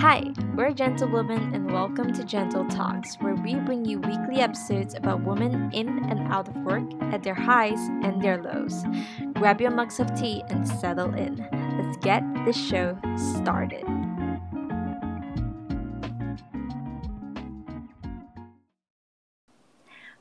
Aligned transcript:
Hi, 0.00 0.32
we're 0.56 0.72
Gentlewomen 0.72 1.52
and 1.52 1.70
welcome 1.70 2.10
to 2.14 2.24
Gentle 2.24 2.64
Talks, 2.64 3.16
where 3.16 3.34
we 3.34 3.56
bring 3.56 3.84
you 3.84 3.98
weekly 3.98 4.40
episodes 4.40 4.94
about 4.94 5.22
women 5.24 5.70
in 5.74 5.90
and 6.08 6.20
out 6.32 6.48
of 6.48 6.56
work 6.62 6.90
at 7.12 7.22
their 7.22 7.34
highs 7.34 7.78
and 8.02 8.22
their 8.22 8.42
lows. 8.42 8.82
Grab 9.34 9.60
your 9.60 9.72
mugs 9.72 10.00
of 10.00 10.18
tea 10.18 10.42
and 10.48 10.66
settle 10.66 11.12
in. 11.12 11.46
Let's 11.78 11.98
get 11.98 12.22
this 12.46 12.56
show 12.56 12.96
started. 13.34 13.84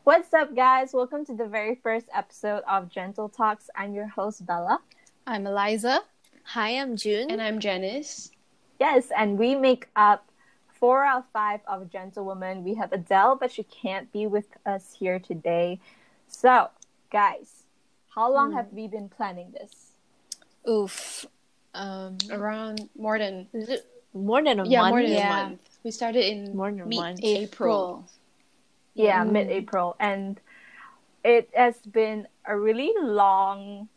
What's 0.03 0.33
up, 0.33 0.53
guys? 0.57 0.91
Welcome 0.91 1.23
to 1.23 1.33
the 1.33 1.47
very 1.47 1.75
first 1.75 2.07
episode 2.13 2.63
of 2.67 2.89
Gentle 2.89 3.29
Talks. 3.29 3.69
I'm 3.77 3.93
your 3.93 4.07
host, 4.07 4.45
Bella. 4.45 4.81
I'm 5.25 5.47
Eliza. 5.47 6.01
Hi, 6.43 6.71
I'm 6.71 6.97
Jun. 6.97 7.31
And 7.31 7.41
I'm 7.41 7.61
Janice. 7.61 8.31
Yes, 8.79 9.11
and 9.15 9.37
we 9.37 9.55
make 9.55 9.87
up 9.95 10.25
four 10.79 11.03
out 11.03 11.19
of 11.19 11.25
five 11.33 11.59
of 11.67 11.91
Gentlewomen. 11.91 12.63
We 12.63 12.75
have 12.75 12.93
Adele, 12.93 13.35
but 13.35 13.51
she 13.51 13.63
can't 13.63 14.11
be 14.11 14.25
with 14.25 14.47
us 14.65 14.95
here 14.97 15.19
today. 15.19 15.79
So, 16.27 16.69
guys, 17.11 17.63
how 18.15 18.31
long 18.33 18.51
mm. 18.51 18.55
have 18.55 18.71
we 18.71 18.87
been 18.87 19.09
planning 19.09 19.51
this? 19.51 19.91
Oof. 20.67 21.25
Um, 21.73 22.17
Around 22.31 22.89
more 22.97 23.19
than 23.19 23.47
more 24.13 24.43
than 24.43 24.59
a 24.59 24.65
yeah, 24.65 24.81
month. 24.81 24.91
more 24.91 25.01
than 25.01 25.11
yeah. 25.11 25.27
a 25.27 25.43
month. 25.43 25.61
We 25.83 25.91
started 25.91 26.25
in 26.25 26.55
more 26.55 26.71
than 26.71 26.81
a 26.81 26.85
month. 26.85 27.19
April. 27.21 27.43
April. 27.43 28.09
Yeah, 28.95 29.23
mm. 29.23 29.31
mid-April, 29.31 29.95
and 29.99 30.39
it 31.23 31.49
has 31.53 31.77
been 31.77 32.27
a 32.45 32.57
really 32.57 32.91
long 33.01 33.87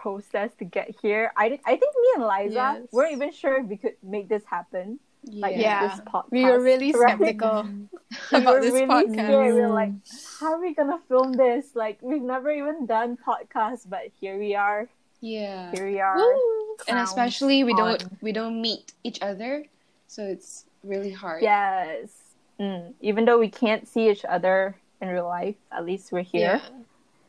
process 0.00 0.50
to 0.58 0.64
get 0.64 0.94
here. 1.02 1.32
I, 1.36 1.58
I 1.64 1.76
think 1.76 1.94
me 1.94 2.08
and 2.16 2.24
Liza 2.24 2.54
yes. 2.54 2.82
weren't 2.90 3.12
even 3.12 3.32
sure 3.32 3.58
if 3.58 3.66
we 3.66 3.76
could 3.76 3.96
make 4.02 4.28
this 4.28 4.42
happen. 4.44 4.98
Yeah. 5.24 5.40
Like 5.42 5.56
this 5.56 6.00
podcast. 6.06 6.30
We 6.30 6.44
were 6.44 6.60
really 6.60 6.92
skeptical 6.92 7.68
we 8.32 8.38
about 8.38 8.62
this 8.62 8.72
really 8.72 8.86
podcast. 8.86 9.12
Scared. 9.12 9.54
We 9.54 9.60
were 9.60 9.68
like, 9.68 9.92
how 10.40 10.54
are 10.54 10.60
we 10.60 10.74
gonna 10.74 10.98
film 11.08 11.32
this? 11.32 11.76
Like 11.76 11.98
we've 12.00 12.22
never 12.22 12.50
even 12.50 12.86
done 12.86 13.18
podcasts, 13.18 13.88
but 13.88 14.04
here 14.18 14.38
we 14.38 14.54
are. 14.54 14.88
Yeah. 15.20 15.70
Here 15.72 15.86
we 15.90 16.00
are. 16.00 16.16
And 16.88 16.98
especially 16.98 17.64
we 17.64 17.72
on. 17.72 17.76
don't 17.76 18.22
we 18.22 18.32
don't 18.32 18.62
meet 18.62 18.94
each 19.04 19.20
other, 19.20 19.66
so 20.06 20.24
it's 20.24 20.64
really 20.82 21.12
hard. 21.12 21.42
Yes. 21.42 22.08
Mm. 22.58 22.94
Even 23.02 23.26
though 23.26 23.38
we 23.38 23.50
can't 23.50 23.86
see 23.86 24.08
each 24.08 24.24
other 24.24 24.74
in 25.02 25.08
real 25.08 25.28
life, 25.28 25.56
at 25.70 25.84
least 25.84 26.12
we're 26.12 26.22
here. 26.22 26.62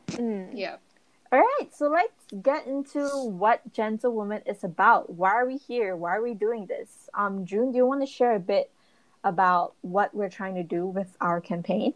Yeah. 0.08 0.16
Mm. 0.16 0.48
yeah. 0.54 0.76
All 1.32 1.38
right, 1.38 1.74
so 1.74 1.88
let's 1.88 2.42
get 2.42 2.66
into 2.66 3.08
what 3.08 3.72
Gentlewoman 3.72 4.42
is 4.44 4.64
about. 4.64 5.08
Why 5.08 5.30
are 5.30 5.46
we 5.46 5.56
here? 5.56 5.96
Why 5.96 6.16
are 6.16 6.22
we 6.22 6.34
doing 6.34 6.66
this? 6.66 7.08
Um, 7.14 7.46
Jun, 7.46 7.72
do 7.72 7.78
you 7.78 7.86
want 7.86 8.02
to 8.02 8.06
share 8.06 8.34
a 8.34 8.38
bit 8.38 8.70
about 9.24 9.72
what 9.80 10.14
we're 10.14 10.28
trying 10.28 10.56
to 10.56 10.62
do 10.62 10.84
with 10.84 11.16
our 11.22 11.40
campaign? 11.40 11.94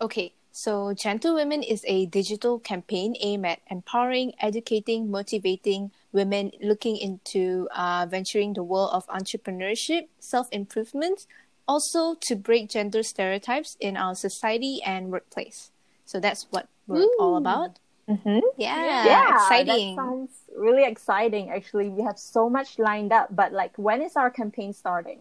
Okay, 0.00 0.34
so 0.52 0.94
Gentlewomen 0.94 1.64
is 1.64 1.84
a 1.88 2.06
digital 2.06 2.60
campaign 2.60 3.16
aimed 3.20 3.46
at 3.46 3.58
empowering, 3.72 4.34
educating, 4.40 5.10
motivating 5.10 5.90
women 6.12 6.52
looking 6.62 6.96
into 6.96 7.68
uh, 7.74 8.06
venturing 8.08 8.52
the 8.52 8.62
world 8.62 8.90
of 8.92 9.04
entrepreneurship, 9.08 10.06
self 10.20 10.46
improvement, 10.52 11.26
also 11.66 12.14
to 12.20 12.36
break 12.36 12.70
gender 12.70 13.02
stereotypes 13.02 13.76
in 13.80 13.96
our 13.96 14.14
society 14.14 14.78
and 14.86 15.10
workplace. 15.10 15.72
So 16.04 16.20
that's 16.20 16.46
what 16.50 16.68
we're 16.86 17.00
Ooh. 17.00 17.16
all 17.18 17.36
about. 17.36 17.80
Mm-hmm. 18.08 18.38
Yeah, 18.56 19.04
yeah, 19.04 19.34
exciting. 19.34 19.96
That 19.96 20.02
sounds 20.02 20.30
really 20.56 20.84
exciting. 20.84 21.50
Actually, 21.50 21.88
we 21.88 22.02
have 22.02 22.18
so 22.18 22.48
much 22.48 22.78
lined 22.78 23.12
up. 23.12 23.34
But 23.34 23.52
like, 23.52 23.76
when 23.76 24.00
is 24.02 24.14
our 24.16 24.30
campaign 24.30 24.72
starting? 24.72 25.20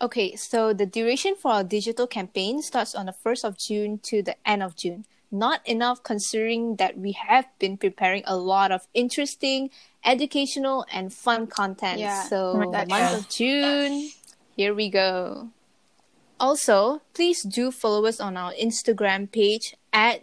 Okay, 0.00 0.36
so 0.36 0.72
the 0.72 0.86
duration 0.86 1.34
for 1.34 1.52
our 1.52 1.64
digital 1.64 2.06
campaign 2.06 2.62
starts 2.62 2.94
on 2.94 3.06
the 3.06 3.12
first 3.12 3.44
of 3.44 3.58
June 3.58 3.98
to 4.04 4.22
the 4.22 4.36
end 4.46 4.62
of 4.62 4.76
June. 4.76 5.04
Not 5.32 5.66
enough 5.66 6.02
considering 6.02 6.76
that 6.76 6.96
we 6.98 7.12
have 7.12 7.46
been 7.58 7.76
preparing 7.76 8.22
a 8.26 8.36
lot 8.36 8.70
of 8.70 8.86
interesting, 8.94 9.70
educational, 10.04 10.86
and 10.92 11.12
fun 11.12 11.48
content. 11.48 11.98
Yeah. 11.98 12.22
So 12.24 12.70
the 12.70 12.86
month 12.86 13.18
of 13.18 13.28
June, 13.28 14.10
here 14.56 14.74
we 14.74 14.90
go. 14.90 15.48
Also, 16.38 17.00
please 17.14 17.42
do 17.42 17.70
follow 17.70 18.04
us 18.04 18.20
on 18.20 18.36
our 18.36 18.52
Instagram 18.52 19.32
page 19.32 19.74
at 19.92 20.20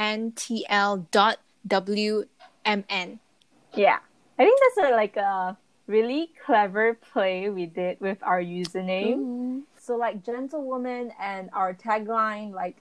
gentl.wmn. 0.00 1.18
Yeah, 3.74 3.98
I 4.38 4.44
think 4.44 4.60
that's 4.60 4.88
a, 4.88 4.90
like 4.94 5.16
a 5.16 5.56
really 5.86 6.30
clever 6.44 6.94
play 6.94 7.50
we 7.50 7.66
did 7.66 8.00
with 8.00 8.18
our 8.22 8.40
username. 8.40 9.16
Mm-hmm. 9.16 9.58
So, 9.80 9.96
like, 9.96 10.24
gentlewoman 10.24 11.12
and 11.20 11.50
our 11.52 11.74
tagline, 11.74 12.52
like, 12.52 12.76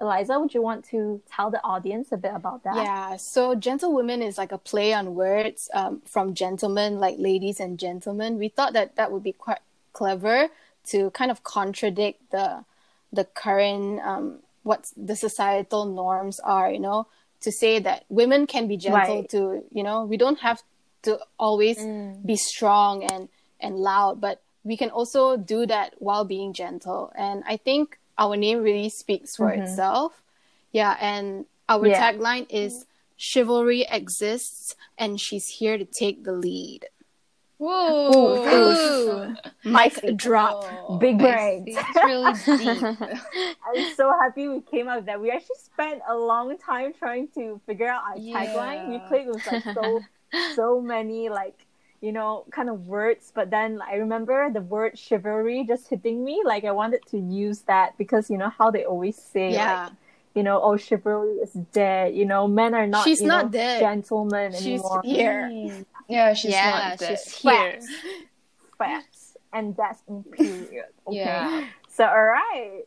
Eliza, 0.00 0.38
would 0.38 0.52
you 0.52 0.62
want 0.62 0.84
to 0.86 1.20
tell 1.30 1.50
the 1.50 1.62
audience 1.62 2.10
a 2.12 2.16
bit 2.16 2.32
about 2.34 2.64
that? 2.64 2.74
Yeah, 2.76 3.16
so 3.16 3.54
gentlewoman 3.54 4.20
is 4.22 4.36
like 4.36 4.50
a 4.50 4.58
play 4.58 4.92
on 4.92 5.14
words 5.14 5.70
um, 5.74 6.02
from 6.04 6.34
gentlemen, 6.34 6.98
like 6.98 7.16
ladies 7.18 7.60
and 7.60 7.78
gentlemen. 7.78 8.38
We 8.38 8.48
thought 8.48 8.72
that 8.72 8.96
that 8.96 9.12
would 9.12 9.22
be 9.22 9.32
quite 9.32 9.60
clever 9.92 10.48
to 10.86 11.10
kind 11.10 11.30
of 11.30 11.44
contradict 11.44 12.32
the 12.32 12.64
the 13.12 13.24
current 13.24 14.00
um, 14.00 14.38
what 14.62 14.86
the 14.96 15.16
societal 15.16 15.86
norms 15.86 16.40
are 16.40 16.70
you 16.70 16.78
know 16.78 17.06
to 17.40 17.50
say 17.50 17.78
that 17.78 18.04
women 18.08 18.46
can 18.46 18.68
be 18.68 18.76
gentle 18.76 19.20
right. 19.20 19.28
to 19.28 19.64
you 19.72 19.82
know 19.82 20.04
we 20.04 20.16
don't 20.16 20.40
have 20.40 20.62
to 21.02 21.18
always 21.38 21.78
mm. 21.78 22.24
be 22.24 22.36
strong 22.36 23.02
and 23.04 23.28
and 23.60 23.76
loud 23.76 24.20
but 24.20 24.40
we 24.64 24.76
can 24.76 24.90
also 24.90 25.36
do 25.36 25.66
that 25.66 25.94
while 25.98 26.24
being 26.24 26.52
gentle 26.52 27.12
and 27.16 27.42
i 27.46 27.56
think 27.56 27.98
our 28.18 28.36
name 28.36 28.62
really 28.62 28.88
speaks 28.88 29.36
for 29.36 29.50
mm-hmm. 29.50 29.62
itself 29.62 30.22
yeah 30.72 30.96
and 31.00 31.46
our 31.68 31.86
yeah. 31.86 32.12
tagline 32.12 32.46
is 32.48 32.86
chivalry 33.16 33.84
exists 33.90 34.74
and 34.98 35.20
she's 35.20 35.46
here 35.46 35.78
to 35.78 35.84
take 35.84 36.24
the 36.24 36.32
lead 36.32 36.86
Whoa! 37.62 39.34
Mic 39.64 40.16
drop. 40.16 40.64
Oh, 40.88 40.96
Big 40.98 41.16
brain. 41.16 41.64
It's 41.68 41.78
really 41.94 42.32
deep. 42.58 42.82
I'm 43.76 43.94
so 43.94 44.12
happy 44.20 44.48
we 44.48 44.62
came 44.62 44.88
up 44.88 44.96
with 44.96 45.06
that. 45.06 45.20
We 45.20 45.30
actually 45.30 45.62
spent 45.62 46.02
a 46.08 46.16
long 46.16 46.58
time 46.58 46.92
trying 46.92 47.28
to 47.36 47.60
figure 47.64 47.86
out 47.86 48.02
our 48.02 48.18
yeah. 48.18 48.46
tagline. 48.46 48.88
We 48.90 48.98
played 49.06 49.28
with 49.28 49.46
like 49.46 49.62
so 49.74 50.00
so 50.56 50.80
many 50.80 51.28
like 51.28 51.66
you 52.00 52.10
know 52.10 52.46
kind 52.50 52.68
of 52.68 52.88
words, 52.88 53.30
but 53.32 53.50
then 53.50 53.80
I 53.88 53.94
remember 53.94 54.50
the 54.52 54.62
word 54.62 54.98
chivalry 54.98 55.64
just 55.64 55.86
hitting 55.86 56.24
me. 56.24 56.42
Like 56.44 56.64
I 56.64 56.72
wanted 56.72 57.06
to 57.10 57.18
use 57.18 57.60
that 57.68 57.96
because 57.96 58.28
you 58.28 58.38
know 58.38 58.50
how 58.50 58.72
they 58.72 58.84
always 58.84 59.14
say 59.14 59.52
yeah. 59.52 59.84
Like, 59.84 59.92
you 60.34 60.42
know, 60.42 60.60
oh, 60.62 60.76
chivalry 60.76 61.34
is 61.36 61.52
dead. 61.72 62.14
You 62.14 62.24
know, 62.24 62.48
men 62.48 62.74
are 62.74 62.86
not. 62.86 63.04
She's 63.04 63.22
not 63.22 63.46
know, 63.46 63.50
dead. 63.52 63.80
Gentlemen 63.80 64.52
She's 64.52 64.80
anymore. 64.80 65.02
here. 65.04 65.50
Mm. 65.52 65.86
Yeah, 66.08 66.34
she's 66.34 66.52
yeah, 66.52 66.70
not 66.70 66.98
dead. 66.98 67.18
She's 67.22 67.36
here. 67.36 67.72
Facts. 67.72 67.86
Facts. 68.78 69.36
And 69.52 69.76
that's 69.76 70.02
in 70.08 70.24
period. 70.24 70.84
Okay. 71.06 71.16
Yeah. 71.16 71.66
So 71.88 72.04
all 72.04 72.24
right. 72.24 72.82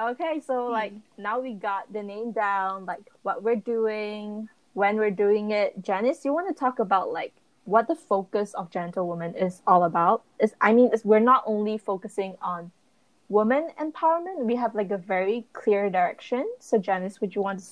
Okay, 0.00 0.40
so 0.44 0.66
hmm. 0.66 0.72
like 0.72 0.92
now 1.16 1.38
we 1.40 1.54
got 1.54 1.92
the 1.92 2.02
name 2.02 2.32
down, 2.32 2.84
like 2.84 3.02
what 3.22 3.42
we're 3.44 3.56
doing, 3.56 4.48
when 4.72 4.96
we're 4.96 5.12
doing 5.12 5.52
it. 5.52 5.80
Janice, 5.82 6.24
you 6.24 6.32
want 6.32 6.48
to 6.48 6.54
talk 6.54 6.80
about 6.80 7.12
like 7.12 7.32
what 7.64 7.86
the 7.86 7.94
focus 7.94 8.54
of 8.54 8.70
Gentlewoman 8.70 9.34
is 9.34 9.62
all 9.66 9.84
about? 9.84 10.22
Is 10.40 10.54
I 10.60 10.72
mean, 10.72 10.90
is 10.92 11.04
we're 11.04 11.20
not 11.20 11.44
only 11.46 11.78
focusing 11.78 12.36
on 12.42 12.72
woman 13.28 13.70
empowerment, 13.80 14.44
we 14.44 14.56
have 14.56 14.74
like 14.74 14.90
a 14.90 14.98
very 14.98 15.46
clear 15.52 15.90
direction. 15.90 16.46
So 16.60 16.78
Janice, 16.78 17.20
would 17.20 17.34
you 17.34 17.42
want 17.42 17.60
to 17.60 17.64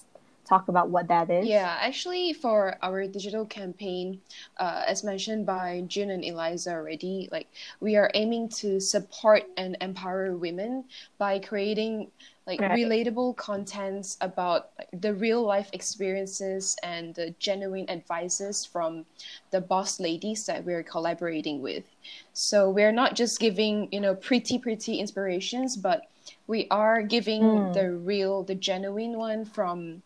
talk 0.53 0.69
about 0.69 0.91
what 0.91 1.09
that 1.09 1.31
is? 1.31 1.47
Yeah, 1.47 1.77
actually, 1.81 2.33
for 2.35 2.77
our 2.83 3.07
digital 3.07 3.47
campaign, 3.47 4.21
uh, 4.59 4.83
as 4.87 5.03
mentioned 5.03 5.47
by 5.47 5.85
Jun 5.87 6.11
and 6.11 6.25
Eliza 6.25 6.73
already, 6.73 7.29
like 7.33 7.49
we 7.81 7.97
are 7.97 8.11
aiming 8.15 8.51
to 8.61 8.81
support 8.81 9.45
and 9.57 9.77
empower 9.81 10.37
women 10.37 10.85
by 11.19 11.39
creating 11.39 12.11
like 12.47 12.61
right. 12.61 12.73
relatable 12.73 13.37
contents 13.37 14.19
about 14.21 14.71
like, 14.77 14.89
the 15.01 15.15
real 15.15 15.43
life 15.43 15.71
experiences 15.73 16.77
and 16.83 17.15
the 17.15 17.33
genuine 17.39 17.89
advices 17.89 18.67
from 18.67 19.07
the 19.53 19.61
boss 19.61 20.01
ladies 20.01 20.45
that 20.47 20.65
we're 20.65 20.83
collaborating 20.83 21.63
with. 21.63 21.85
So 22.33 22.69
we're 22.69 22.93
not 22.93 23.15
just 23.15 23.39
giving 23.39 23.89
you 23.93 24.01
know 24.01 24.15
pretty 24.15 24.59
pretty 24.59 24.99
inspirations, 24.99 25.77
but 25.77 26.09
we 26.47 26.67
are 26.71 27.03
giving 27.03 27.43
mm. 27.43 27.75
the 27.75 27.93
real, 27.93 28.43
the 28.43 28.55
genuine 28.55 29.17
one 29.19 29.45
from 29.45 30.03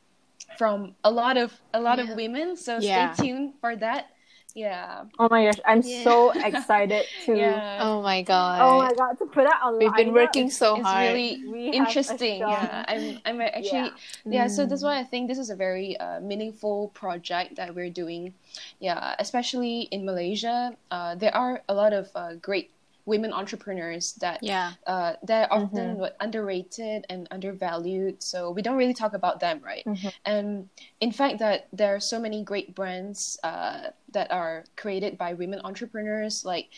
from 0.58 0.94
a 1.04 1.10
lot 1.10 1.37
of 1.37 1.52
a 1.75 1.81
lot 1.81 1.98
yeah. 1.98 2.10
of 2.10 2.16
women. 2.16 2.56
So 2.56 2.78
yeah. 2.78 3.12
stay 3.12 3.28
tuned 3.28 3.54
for 3.60 3.76
that. 3.76 4.10
Yeah. 4.56 5.04
Oh 5.19 5.28
my 5.31 5.44
gosh, 5.44 5.60
I'm 5.66 5.82
yeah. 5.84 6.02
so 6.02 6.31
excited 6.31 7.04
to. 7.26 7.37
Yeah. 7.37 7.78
Oh 7.82 8.00
my 8.00 8.22
god. 8.22 8.62
Oh 8.62 8.78
my 8.78 8.94
god, 8.94 9.19
to 9.19 9.26
put 9.26 9.44
that 9.44 9.60
online. 9.62 9.78
We've 9.78 9.94
been 9.94 10.14
working 10.14 10.48
so 10.48 10.76
it's 10.76 10.87
hard. 10.87 11.14
It's 11.14 11.43
really 11.44 11.76
interesting. 11.76 12.40
Yeah, 12.40 12.84
I'm. 12.88 13.20
I'm 13.26 13.40
actually. 13.43 13.93
Yeah. 14.25 14.25
yeah. 14.25 14.46
So 14.46 14.64
that's 14.64 14.82
why 14.82 14.98
I 14.98 15.04
think 15.04 15.28
this 15.28 15.37
is 15.37 15.50
a 15.50 15.56
very 15.56 15.98
uh, 15.98 16.20
meaningful 16.20 16.88
project 16.94 17.56
that 17.56 17.75
we're 17.75 17.90
doing. 17.90 18.32
Yeah, 18.81 19.14
especially 19.19 19.93
in 19.93 20.06
Malaysia, 20.06 20.72
uh, 20.90 21.16
there 21.16 21.37
are 21.37 21.60
a 21.69 21.75
lot 21.75 21.93
of 21.93 22.08
uh, 22.14 22.40
great 22.40 22.70
women 23.06 23.32
entrepreneurs 23.32 24.12
that 24.20 24.43
Yeah. 24.43 24.73
uh, 24.87 25.14
they're 25.23 25.50
often 25.53 25.97
Mm-hmm. 25.97 26.05
underrated 26.20 27.06
and 27.08 27.26
undervalued. 27.31 28.23
So 28.23 28.50
we 28.50 28.62
don't 28.62 28.76
really 28.76 28.94
talk 28.94 29.14
about 29.14 29.41
them, 29.41 29.61
right? 29.64 29.85
Mm-hmm. 29.87 30.08
And 30.26 30.69
in 31.00 31.12
fact, 31.12 31.38
that 31.38 31.69
there 31.73 31.94
are 31.94 32.00
so 32.00 32.19
many 32.20 32.43
great 32.44 32.75
brands 32.75 33.38
uh, 33.43 33.91
that 34.12 34.31
are 34.31 34.64
created 34.76 35.17
by 35.17 35.32
women 35.35 35.61
entrepreneurs, 35.64 36.44
like 36.44 36.69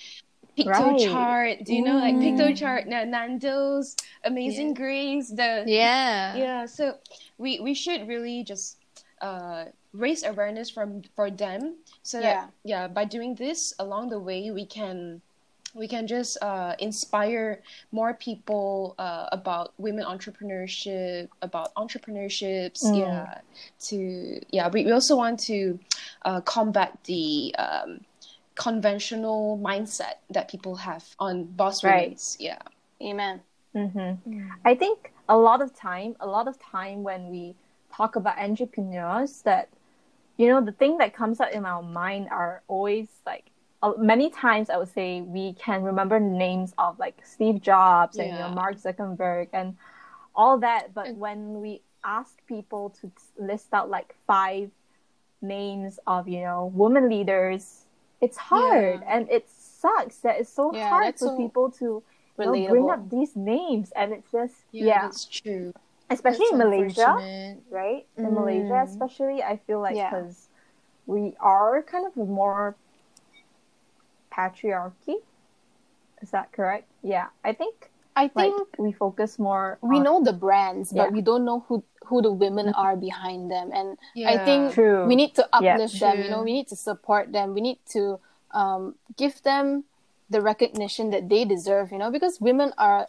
Right. 0.65 0.99
Piktochart. 0.99 1.65
Do 1.65 1.75
you 1.75 1.83
know 1.83 1.97
like 2.03 2.17
Mm. 2.17 2.35
Piktochart, 2.35 2.87
Nando's, 2.87 3.95
Amazin' 4.25 4.69
Yeah. 4.69 4.75
Graze, 4.75 5.29
the 5.31 5.65
Yeah. 5.67 6.37
yeah 6.37 6.67
so 6.67 6.99
we 7.39 7.61
we 7.61 7.75
should 7.75 8.09
really 8.09 8.43
just 8.43 8.77
uh 9.23 9.67
raise 9.93 10.23
awareness 10.27 10.69
from 10.71 11.03
for 11.15 11.31
them 11.31 11.79
so 12.03 12.21
that 12.21 12.51
yeah 12.65 12.89
by 12.89 13.05
doing 13.05 13.35
this 13.37 13.73
along 13.79 14.11
the 14.11 14.19
way 14.19 14.51
we 14.51 14.67
can 14.67 15.23
we 15.75 15.87
can 15.87 16.06
just 16.06 16.38
uh, 16.43 16.75
inspire 16.79 17.61
more 17.93 18.15
people 18.15 18.94
uh, 18.99 19.26
about 19.32 19.73
women 19.79 20.05
entrepreneurship 20.05 21.29
about 21.43 21.75
entrepreneurships 21.75 22.82
Mm. 22.85 22.99
yeah 22.99 23.38
to 23.81 24.41
yeah 24.50 24.69
we, 24.69 24.85
we 24.85 24.93
also 24.93 25.17
want 25.17 25.38
to 25.41 25.79
uh, 26.25 26.41
combat 26.43 26.99
the 27.05 27.55
um, 27.59 28.00
conventional 28.55 29.59
mindset 29.62 30.15
that 30.31 30.49
people 30.50 30.75
have 30.76 31.05
on 31.19 31.44
boss 31.44 31.85
Right. 31.85 32.03
women's 32.03 32.37
yeah 32.41 32.59
Amen. 33.00 33.41
Mm-hmm. 33.76 34.41
I 34.65 34.75
think 34.75 35.12
a 35.29 35.37
lot 35.37 35.62
of 35.62 35.73
time, 35.73 36.17
a 36.19 36.26
lot 36.26 36.49
of 36.49 36.59
time 36.59 37.05
when 37.05 37.31
we 37.31 37.55
talk 37.93 38.17
about 38.17 38.37
entrepreneurs, 38.38 39.43
that 39.43 39.69
you 40.37 40.49
know 40.49 40.61
the 40.61 40.73
thing 40.73 40.99
that 40.99 41.15
comes 41.15 41.38
up 41.41 41.50
in 41.53 41.65
our 41.65 41.82
mind 41.82 42.26
are 42.31 42.62
always 42.67 43.06
like 43.25 43.44
many 43.99 44.31
times 44.31 44.71
I 44.71 44.77
would 44.77 44.93
say 44.93 45.21
we 45.21 45.53
can 45.55 45.83
remember 45.83 46.19
names 46.19 46.75
of 46.79 46.99
like 46.99 47.21
Steve 47.25 47.61
Jobs 47.63 48.19
and 48.19 48.29
you 48.29 48.35
know 48.35 48.51
Mark 48.51 48.77
Zuckerberg 48.77 49.49
and 49.53 49.77
all 50.35 50.59
that, 50.59 50.95
but 50.95 51.07
And- 51.09 51.19
when 51.21 51.61
we 51.61 51.83
ask 52.05 52.39
people 52.47 52.91
to 53.01 53.11
list 53.39 53.69
out 53.73 53.91
like 53.91 54.15
five 54.27 54.71
names 55.43 55.99
of 56.07 56.29
you 56.29 56.41
know 56.41 56.71
women 56.75 57.09
leaders, 57.09 57.87
it's 58.21 58.37
hard 58.37 59.01
Yeah. 59.03 59.15
and 59.15 59.31
it 59.31 59.49
sucks 59.49 60.19
that 60.27 60.41
it's 60.41 60.51
so 60.51 60.75
Yeah, 60.75 60.89
hard 60.89 61.15
for 61.19 61.29
so 61.29 61.37
people 61.37 61.71
to 61.83 62.03
you 62.39 62.45
know, 62.47 62.69
bring 62.71 62.91
up 62.91 63.11
these 63.11 63.35
names 63.37 63.91
and 63.93 64.13
it's 64.13 64.31
just 64.31 64.55
yeah, 64.73 64.85
yeah, 64.87 65.03
that's 65.03 65.25
true 65.27 65.73
especially 66.11 66.47
That's 66.51 66.53
in 66.53 66.59
Malaysia 66.59 67.15
right 67.71 68.07
in 68.17 68.35
Malaysia 68.35 68.79
Mm. 68.83 68.89
especially 68.89 69.43
I 69.43 69.57
feel 69.67 69.81
like 69.81 69.97
Yeah. 69.97 70.11
because 70.11 70.49
we 71.07 71.35
are 71.41 71.83
kind 71.83 72.07
of 72.07 72.15
more 72.17 72.77
patriarchy 74.38 75.17
is 76.23 76.31
that 76.31 76.52
correct 76.52 76.87
yeah 77.02 77.26
I 77.44 77.52
think 77.52 77.90
I 78.17 78.23
like 78.35 78.50
think 78.50 78.69
we 78.79 78.90
focus 78.93 79.38
more 79.38 79.79
we 79.81 79.99
on- 79.99 80.02
know 80.02 80.19
the 80.25 80.32
brands, 80.32 80.90
Yeah. 80.93 81.05
but 81.05 81.12
we 81.12 81.20
don't 81.23 81.44
know 81.44 81.61
who 81.69 81.85
who 82.08 82.19
the 82.26 82.32
women 82.32 82.69
are 82.75 82.96
behind 82.96 83.46
them. 83.55 83.70
And 83.79 83.88
I 84.26 84.35
think 84.49 84.75
True. 84.75 85.06
we 85.06 85.14
need 85.14 85.35
to 85.38 85.44
Yeah. 85.46 85.75
uplift 85.79 86.00
them. 86.00 86.17
You 86.25 86.31
know, 86.32 86.43
we 86.43 86.52
need 86.58 86.67
to 86.75 86.79
support 86.88 87.31
them. 87.37 87.55
We 87.55 87.61
need 87.61 87.79
to 87.94 88.19
um, 88.50 88.96
give 89.17 89.35
them 89.43 89.85
the 90.35 90.41
recognition 90.41 91.11
that 91.14 91.29
they 91.29 91.44
deserve. 91.44 91.93
You 91.93 91.99
know, 92.02 92.11
because 92.11 92.41
women 92.41 92.73
are 92.76 93.06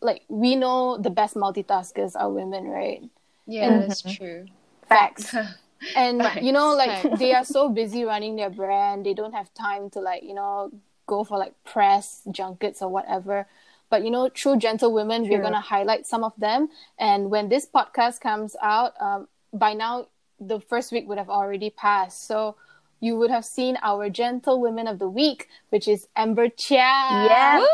like 0.00 0.22
we 0.28 0.56
know 0.56 0.98
the 0.98 1.10
best 1.20 1.34
multitaskers 1.36 2.12
are 2.18 2.30
women, 2.40 2.64
right? 2.80 3.02
yeah 3.46 3.70
And- 3.70 3.82
that's 3.90 4.02
true 4.02 4.46
Facts. 4.88 5.30
and 5.96 6.20
Facts. 6.26 6.42
you 6.42 6.52
know 6.52 6.74
like 6.74 7.02
Facts. 7.02 7.18
they 7.18 7.32
are 7.34 7.44
so 7.44 7.68
busy 7.80 8.04
running 8.04 8.36
their 8.36 8.50
brand 8.50 9.04
they 9.06 9.14
don't 9.14 9.32
have 9.34 9.52
time 9.54 9.90
to 9.90 10.00
like 10.00 10.22
you 10.22 10.34
know 10.34 10.70
go 11.06 11.24
for 11.24 11.38
like 11.38 11.52
press 11.64 12.22
junkets 12.30 12.80
or 12.82 12.88
whatever 12.88 13.46
but 13.90 14.04
you 14.04 14.10
know 14.10 14.28
true 14.28 14.56
gentle 14.56 14.92
women 14.92 15.28
we're 15.28 15.40
going 15.40 15.52
to 15.52 15.60
highlight 15.60 16.06
some 16.06 16.24
of 16.24 16.32
them 16.38 16.68
and 16.98 17.30
when 17.30 17.48
this 17.48 17.66
podcast 17.66 18.20
comes 18.20 18.56
out 18.62 18.92
um, 19.00 19.28
by 19.52 19.72
now 19.74 20.06
the 20.40 20.60
first 20.60 20.92
week 20.92 21.06
would 21.08 21.18
have 21.18 21.30
already 21.30 21.70
passed 21.70 22.26
so 22.26 22.56
you 23.00 23.16
would 23.16 23.30
have 23.30 23.44
seen 23.44 23.76
our 23.82 24.08
gentle 24.08 24.60
women 24.60 24.86
of 24.88 24.98
the 24.98 25.08
week 25.08 25.48
which 25.68 25.86
is 25.86 26.08
amber 26.16 26.48
chia 26.48 26.78
Yeah. 26.78 27.58
Woo! 27.60 27.66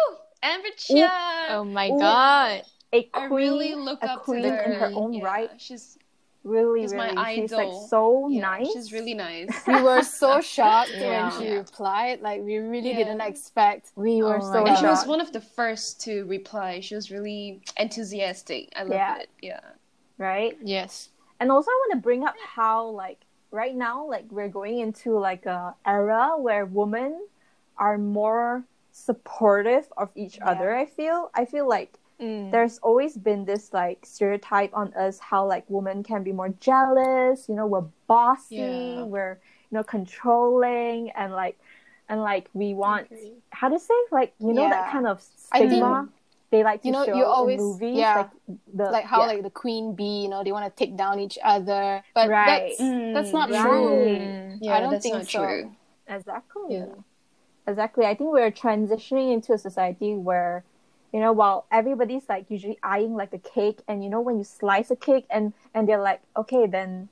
Amber 0.43 0.69
Chia. 0.75 1.11
Oh 1.51 1.65
my 1.65 1.91
Ooh. 1.91 1.99
god. 1.99 2.62
a 2.95 3.03
queen 3.03 3.11
I 3.12 3.25
really 3.27 3.75
look 3.75 4.03
a 4.03 4.12
up 4.12 4.23
queen 4.23 4.43
to 4.45 4.49
her. 4.51 4.62
in 4.62 4.73
her 4.73 4.91
own 4.95 5.12
Yeah, 5.12 5.25
right 5.25 5.51
She's 5.59 5.99
really 6.43 6.83
she's 6.83 6.95
my 6.95 7.11
really 7.13 7.35
she's 7.43 7.53
like 7.53 7.69
so 7.89 8.29
yeah, 8.31 8.41
nice 8.41 8.73
She's 8.73 8.93
really 8.93 9.13
nice. 9.15 9.49
we 9.67 9.81
were 9.83 10.03
so 10.03 10.41
shocked 10.57 10.91
Yeah. 10.95 11.29
when 11.29 11.39
she 11.39 11.49
Yeah. 11.49 11.59
replied 11.59 12.23
like 12.23 12.41
we 12.43 12.57
really 12.57 12.91
Yeah. 12.91 12.97
didn't 12.97 13.21
expect 13.21 13.93
we 13.97 14.23
oh 14.23 14.27
were 14.29 14.37
Oh 14.43 14.47
my 14.49 14.53
so 14.53 14.67
and 14.67 14.79
she 14.79 14.87
was 14.87 15.07
one 15.07 15.21
of 15.21 15.33
the 15.33 15.41
first 15.41 16.01
to 16.05 16.25
reply. 16.25 16.81
She 16.81 16.95
was 16.95 17.11
really 17.11 17.61
enthusiastic. 17.77 18.73
I 18.75 18.83
love 18.85 18.93
Yeah. 18.93 19.19
it. 19.19 19.29
Yeah. 19.43 19.61
right 20.19 20.57
Yes. 20.63 21.11
and 21.41 21.51
also 21.51 21.71
i 21.71 21.77
want 21.83 21.93
to 21.99 22.03
bring 22.03 22.25
up 22.25 22.35
how 22.57 22.87
like 22.89 23.21
right 23.51 23.75
now 23.75 24.07
like 24.09 24.27
we're 24.31 24.49
going 24.61 24.79
into 24.81 25.19
like 25.19 25.45
a 25.47 25.75
era 25.85 26.37
where 26.39 26.65
women 26.67 27.21
are 27.77 27.99
more 27.99 28.65
supportive 28.93 29.87
of 29.97 30.09
each 30.15 30.37
Yeah. 30.39 30.51
other 30.51 30.75
i 30.77 30.85
feel 30.87 31.31
i 31.35 31.45
feel 31.45 31.67
like 31.69 31.93
Mm. 32.21 32.51
there's 32.51 32.79
always 32.79 33.17
been 33.17 33.45
this 33.47 33.73
like 33.73 34.05
stereotype 34.05 34.71
on 34.75 34.93
us 34.95 35.19
how 35.19 35.47
like 35.47 35.65
women 35.69 36.03
can 36.03 36.23
be 36.23 36.33
more 36.33 36.51
jealous 36.61 37.49
you 37.49 37.55
know 37.55 37.67
we're 37.67 37.87
bossy 38.07 38.57
Yeah. 38.57 39.03
we're 39.05 39.39
you 39.71 39.77
know 39.77 39.83
controlling 39.83 41.11
and 41.11 41.33
like 41.33 41.59
and 42.09 42.21
like 42.21 42.51
we 42.53 42.75
want 42.75 43.09
how 43.51 43.69
to 43.69 43.79
say 43.79 43.95
like 44.13 44.35
you 44.39 44.53
know 44.53 44.69
that 44.69 44.93
kind 44.93 45.07
of 45.07 45.23
stigma 45.23 46.09
they 46.51 46.65
like 46.65 46.83
to 46.83 46.89
you 46.89 46.93
know, 46.93 47.05
show 47.07 47.15
you 47.17 47.25
always- 47.25 47.61
in 47.61 47.65
movies 47.65 47.97
yeah. 47.97 48.17
like 48.17 48.31
the 48.75 48.85
like 48.91 49.05
how 49.05 49.21
yeah. 49.21 49.27
like 49.27 49.43
the 49.45 49.51
queen 49.51 49.95
bee, 49.95 50.23
you 50.23 50.29
know, 50.29 50.43
they 50.43 50.51
want 50.51 50.67
to 50.67 50.85
take 50.85 50.97
down 50.97 51.21
each 51.21 51.39
other. 51.45 52.03
But 52.13 52.29
Right. 52.29 52.75
that's 52.77 52.79
that's 53.15 53.33
not 53.33 53.51
Right. 53.51 53.63
true. 53.63 54.17
Mm. 54.19 54.59
Yeah, 54.61 54.75
I 54.77 54.81
don't 54.81 55.01
think 55.01 55.31
so. 55.31 55.39
true. 55.47 55.71
Exactly. 56.09 56.63
Yeah. 56.75 56.87
Exactly. 57.69 58.05
I 58.05 58.17
think 58.17 58.33
we're 58.33 58.51
transitioning 58.51 59.33
into 59.33 59.53
a 59.53 59.59
society 59.59 60.15
where, 60.17 60.65
you 61.12 61.21
know, 61.21 61.33
while 61.33 61.67
everybody's 61.73 62.29
like 62.29 62.47
usually 62.51 62.79
eyeing 62.83 63.15
like 63.15 63.31
the 63.31 63.39
cake, 63.39 63.81
and 63.89 64.03
you 64.05 64.11
know, 64.11 64.21
when 64.21 64.39
you 64.39 64.45
slice 64.45 64.91
a 64.91 64.97
cake, 64.97 65.27
and 65.31 65.53
and 65.75 65.89
they're 65.89 66.01
like, 66.03 66.21
okay, 66.37 66.67
then 66.67 67.09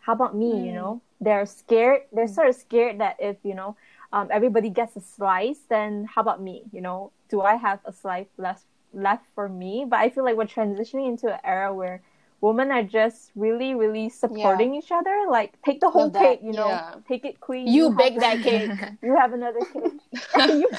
how 0.00 0.12
about 0.14 0.34
me? 0.34 0.46
You 0.66 0.72
Mm. 0.72 0.74
know, 0.74 1.00
they're 1.20 1.46
scared. 1.46 2.02
They're 2.12 2.28
sort 2.28 2.48
of 2.48 2.54
scared 2.56 2.98
that 3.00 3.16
if 3.18 3.36
you 3.42 3.54
know, 3.54 3.76
um, 4.12 4.28
everybody 4.30 4.70
gets 4.70 4.96
a 4.96 5.00
slice, 5.00 5.60
then 5.68 6.04
how 6.06 6.22
about 6.22 6.40
me? 6.40 6.64
You 6.72 6.80
know, 6.80 7.12
do 7.28 7.42
I 7.42 7.56
have 7.56 7.80
a 7.84 7.92
slice 7.92 8.28
left 8.38 8.64
left 8.94 9.24
for 9.34 9.48
me? 9.48 9.84
But 9.86 9.98
I 10.00 10.08
feel 10.08 10.24
like 10.24 10.36
we're 10.36 10.46
transitioning 10.46 11.08
into 11.08 11.28
an 11.32 11.40
era 11.44 11.74
where 11.74 12.00
women 12.40 12.70
are 12.70 12.84
just 12.84 13.32
really, 13.34 13.74
really 13.74 14.08
supporting 14.08 14.74
each 14.74 14.90
other. 14.92 15.26
Like, 15.28 15.60
take 15.62 15.80
the 15.80 15.90
whole 15.90 16.08
cake. 16.10 16.40
You 16.42 16.52
know, 16.54 16.68
Yeah. 16.68 16.94
take 17.06 17.24
it, 17.26 17.40
queen. 17.40 17.66
You 17.66 17.90
have 17.90 17.98
bake 17.98 18.18
that 18.20 18.40
cake. 18.42 18.70
You 19.02 19.16
have 19.16 19.32
another 19.34 19.60
cake. 19.74 20.00
You- 20.48 20.70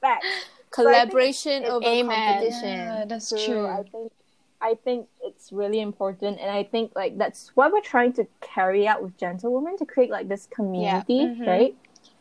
Facts. 0.00 0.26
Collaboration 0.74 1.62
it- 1.64 1.68
over 1.70 1.86
Amen. 1.86 2.32
competition. 2.34 2.68
Yeah, 2.68 3.04
that's 3.06 3.28
True. 3.30 3.44
true. 3.46 3.66
I 3.66 3.82
think 3.84 4.12
I 4.60 4.74
think 4.74 5.08
it's 5.22 5.52
really 5.52 5.80
important, 5.80 6.40
and 6.40 6.50
I 6.50 6.64
think 6.64 6.92
like 6.96 7.18
that's 7.18 7.54
what 7.54 7.70
we're 7.72 7.82
trying 7.94 8.12
to 8.14 8.26
carry 8.40 8.88
out 8.88 9.02
with 9.02 9.16
Gentlewoman 9.18 9.76
to 9.76 9.84
create 9.84 10.10
like 10.10 10.26
this 10.28 10.46
community, 10.46 11.20
Mhm. 11.26 11.46
right? 11.46 11.74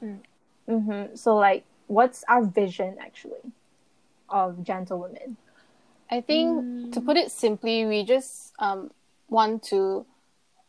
Mm. 0.03 0.19
Mm-hmm. 0.67 1.15
So 1.15 1.36
like, 1.38 1.63
what's 1.88 2.24
our 2.27 2.43
vision 2.43 2.98
actually 3.00 3.43
of 4.29 4.62
Gentlewomen? 4.63 5.38
I 6.12 6.19
think 6.22 6.91
to 6.93 7.00
put 7.01 7.15
it 7.17 7.31
simply, 7.31 7.86
we 7.86 8.03
just 8.03 8.53
um, 8.60 8.91
want 9.29 9.63
to. 9.72 10.05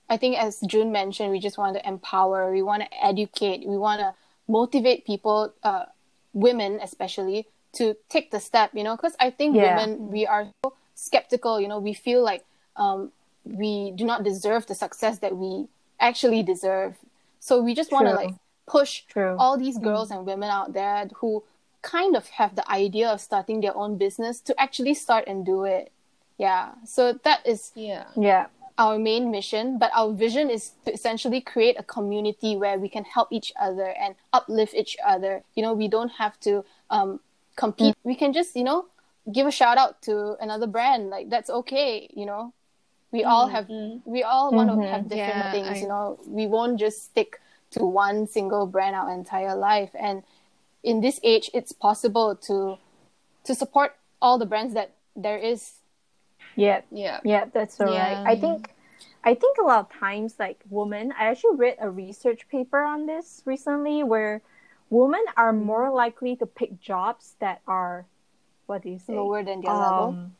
I 0.08 0.16
think, 0.16 0.36
as 0.38 0.60
Jun 0.60 0.92
mentioned, 0.92 1.32
we 1.32 1.40
just 1.40 1.58
want 1.58 1.74
to 1.76 1.82
empower. 1.88 2.52
We 2.52 2.62
want 2.62 2.82
to 2.82 2.90
educate. 3.04 3.66
We 3.66 3.76
want 3.78 4.00
to 4.00 4.14
motivate 4.46 5.04
people, 5.06 5.52
uh, 5.64 5.86
women 6.32 6.78
especially, 6.80 7.48
to 7.74 7.96
take 8.08 8.30
the 8.30 8.40
step. 8.40 8.70
You 8.74 8.84
know, 8.84 8.96
because 8.96 9.16
I 9.20 9.30
think 9.30 9.56
Yeah. 9.56 9.76
women 9.76 10.10
we 10.10 10.26
are 10.26 10.48
so 10.64 10.72
skeptical. 10.94 11.60
You 11.60 11.68
know, 11.68 11.78
we 11.78 11.94
feel 11.94 12.22
like 12.22 12.44
um, 12.76 13.12
we 13.44 13.92
do 13.94 14.04
not 14.04 14.24
deserve 14.24 14.66
the 14.66 14.74
success 14.74 15.18
that 15.18 15.36
we 15.36 15.66
actually 16.00 16.42
deserve. 16.42 16.96
So 17.40 17.60
we 17.62 17.74
just 17.74 17.92
want 17.92 18.06
to 18.08 18.14
like 18.14 18.34
push 18.66 19.02
True. 19.08 19.36
all 19.38 19.58
these 19.58 19.78
girls 19.78 20.10
and 20.10 20.24
women 20.24 20.50
out 20.50 20.72
there 20.72 21.06
who 21.16 21.42
kind 21.82 22.16
of 22.16 22.26
have 22.40 22.56
the 22.56 22.68
idea 22.70 23.08
of 23.10 23.20
starting 23.20 23.60
their 23.60 23.76
own 23.76 23.98
business 23.98 24.40
to 24.40 24.58
actually 24.58 24.94
start 24.94 25.24
and 25.26 25.44
do 25.44 25.64
it. 25.64 25.92
Yeah. 26.38 26.72
So 26.86 27.12
that 27.12 27.46
is 27.46 27.70
Yeah. 27.74 28.06
yeah. 28.16 28.46
our 28.78 28.98
main 28.98 29.30
mission, 29.30 29.78
but 29.78 29.90
our 29.94 30.10
vision 30.12 30.50
is 30.50 30.72
to 30.84 30.92
essentially 30.92 31.40
create 31.40 31.76
a 31.78 31.82
community 31.84 32.56
where 32.56 32.76
we 32.78 32.88
can 32.88 33.04
help 33.04 33.28
each 33.30 33.52
other 33.60 33.88
and 34.02 34.16
uplift 34.32 34.74
each 34.74 34.96
other. 35.06 35.44
You 35.54 35.62
know, 35.62 35.74
we 35.74 35.86
don't 35.86 36.12
have 36.18 36.40
to 36.40 36.64
um, 36.90 37.20
compete. 37.56 37.94
Mm. 37.94 38.04
We 38.04 38.14
can 38.14 38.32
just, 38.32 38.56
you 38.56 38.64
know, 38.64 38.86
give 39.32 39.46
a 39.46 39.50
shout 39.50 39.78
out 39.78 40.02
to 40.02 40.36
another 40.40 40.66
brand. 40.66 41.10
Like 41.10 41.30
that's 41.30 41.50
okay. 41.50 42.08
You 42.14 42.26
know, 42.26 42.52
we 43.10 43.22
mm. 43.22 43.26
all 43.26 43.48
have, 43.48 43.66
mm. 43.68 44.00
we 44.04 44.22
all 44.22 44.52
want 44.52 44.70
to 44.70 44.76
mm-hmm. 44.76 44.92
have 44.92 45.08
different 45.08 45.44
Yeah, 45.44 45.52
things. 45.52 45.68
I- 45.68 45.80
You 45.80 45.88
know, 45.88 46.18
we 46.26 46.46
won't 46.46 46.78
just 46.78 47.04
stick 47.04 47.40
to 47.72 47.84
one 47.84 48.26
single 48.26 48.66
brand 48.66 48.94
our 48.94 49.12
entire 49.12 49.56
life. 49.56 49.90
And 49.98 50.22
in 50.82 51.00
this 51.00 51.18
age 51.22 51.50
it's 51.54 51.72
possible 51.72 52.36
to 52.36 52.76
to 53.44 53.54
support 53.54 53.96
all 54.20 54.38
the 54.38 54.46
brands 54.46 54.74
that 54.74 54.92
there 55.16 55.38
is 55.38 55.80
Yeah, 56.56 56.82
Yeah. 56.90 57.20
yeah, 57.24 57.46
that's 57.52 57.80
all 57.80 57.86
right. 57.86 57.94
Yeah. 57.94 58.24
I 58.26 58.36
think, 58.38 58.70
I 59.24 59.34
think 59.34 59.58
a 59.58 59.62
lot 59.62 59.80
of 59.80 59.88
times, 59.90 60.36
like 60.38 60.60
women, 60.70 61.12
I 61.18 61.26
actually 61.26 61.56
read 61.56 61.76
a 61.80 61.90
research 61.90 62.48
paper 62.48 62.82
on 62.82 63.06
this 63.06 63.42
recently, 63.44 64.02
where 64.02 64.42
women 64.90 65.24
are 65.36 65.52
more 65.52 65.90
likely 65.90 66.36
to 66.36 66.46
pick 66.46 66.80
jobs 66.80 67.36
that 67.40 67.60
are, 67.66 68.06
what 68.66 68.82
do 68.82 68.90
you 68.90 68.98
say, 68.98 69.14
lower 69.14 69.42
than 69.42 69.60
their 69.60 69.70
um, 69.70 69.80
level. 69.80 70.08
Um, 70.08 70.32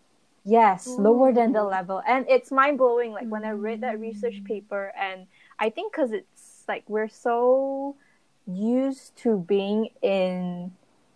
Yes, 0.47 0.87
lower 0.87 1.33
than 1.33 1.53
the 1.53 1.65
level, 1.65 2.03
and 2.07 2.27
it's 2.29 2.53
mind 2.53 2.77
blowing. 2.77 3.13
Like 3.13 3.27
when 3.27 3.47
I 3.47 3.57
read 3.57 3.81
that 3.81 3.97
mm. 3.97 4.03
research 4.03 4.45
paper, 4.45 4.93
and 4.93 5.27
I 5.59 5.71
think 5.71 5.91
because 5.91 6.13
it's 6.13 6.65
like 6.69 6.85
we're 6.87 7.09
so 7.09 7.97
used 8.47 9.17
to 9.25 9.39
being 9.39 9.89
in, 10.03 10.73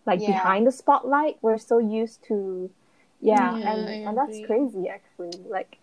like 0.06 0.20
Yeah. 0.20 0.32
behind 0.32 0.66
the 0.66 0.72
spotlight. 0.72 1.36
We're 1.42 1.58
so 1.58 1.76
used 1.76 2.24
to, 2.28 2.70
yeah, 3.20 3.54
Yeah, 3.54 3.70
and 3.70 4.08
and 4.08 4.16
that's 4.16 4.40
crazy 4.46 4.88
actually. 4.88 5.36
Like 5.44 5.76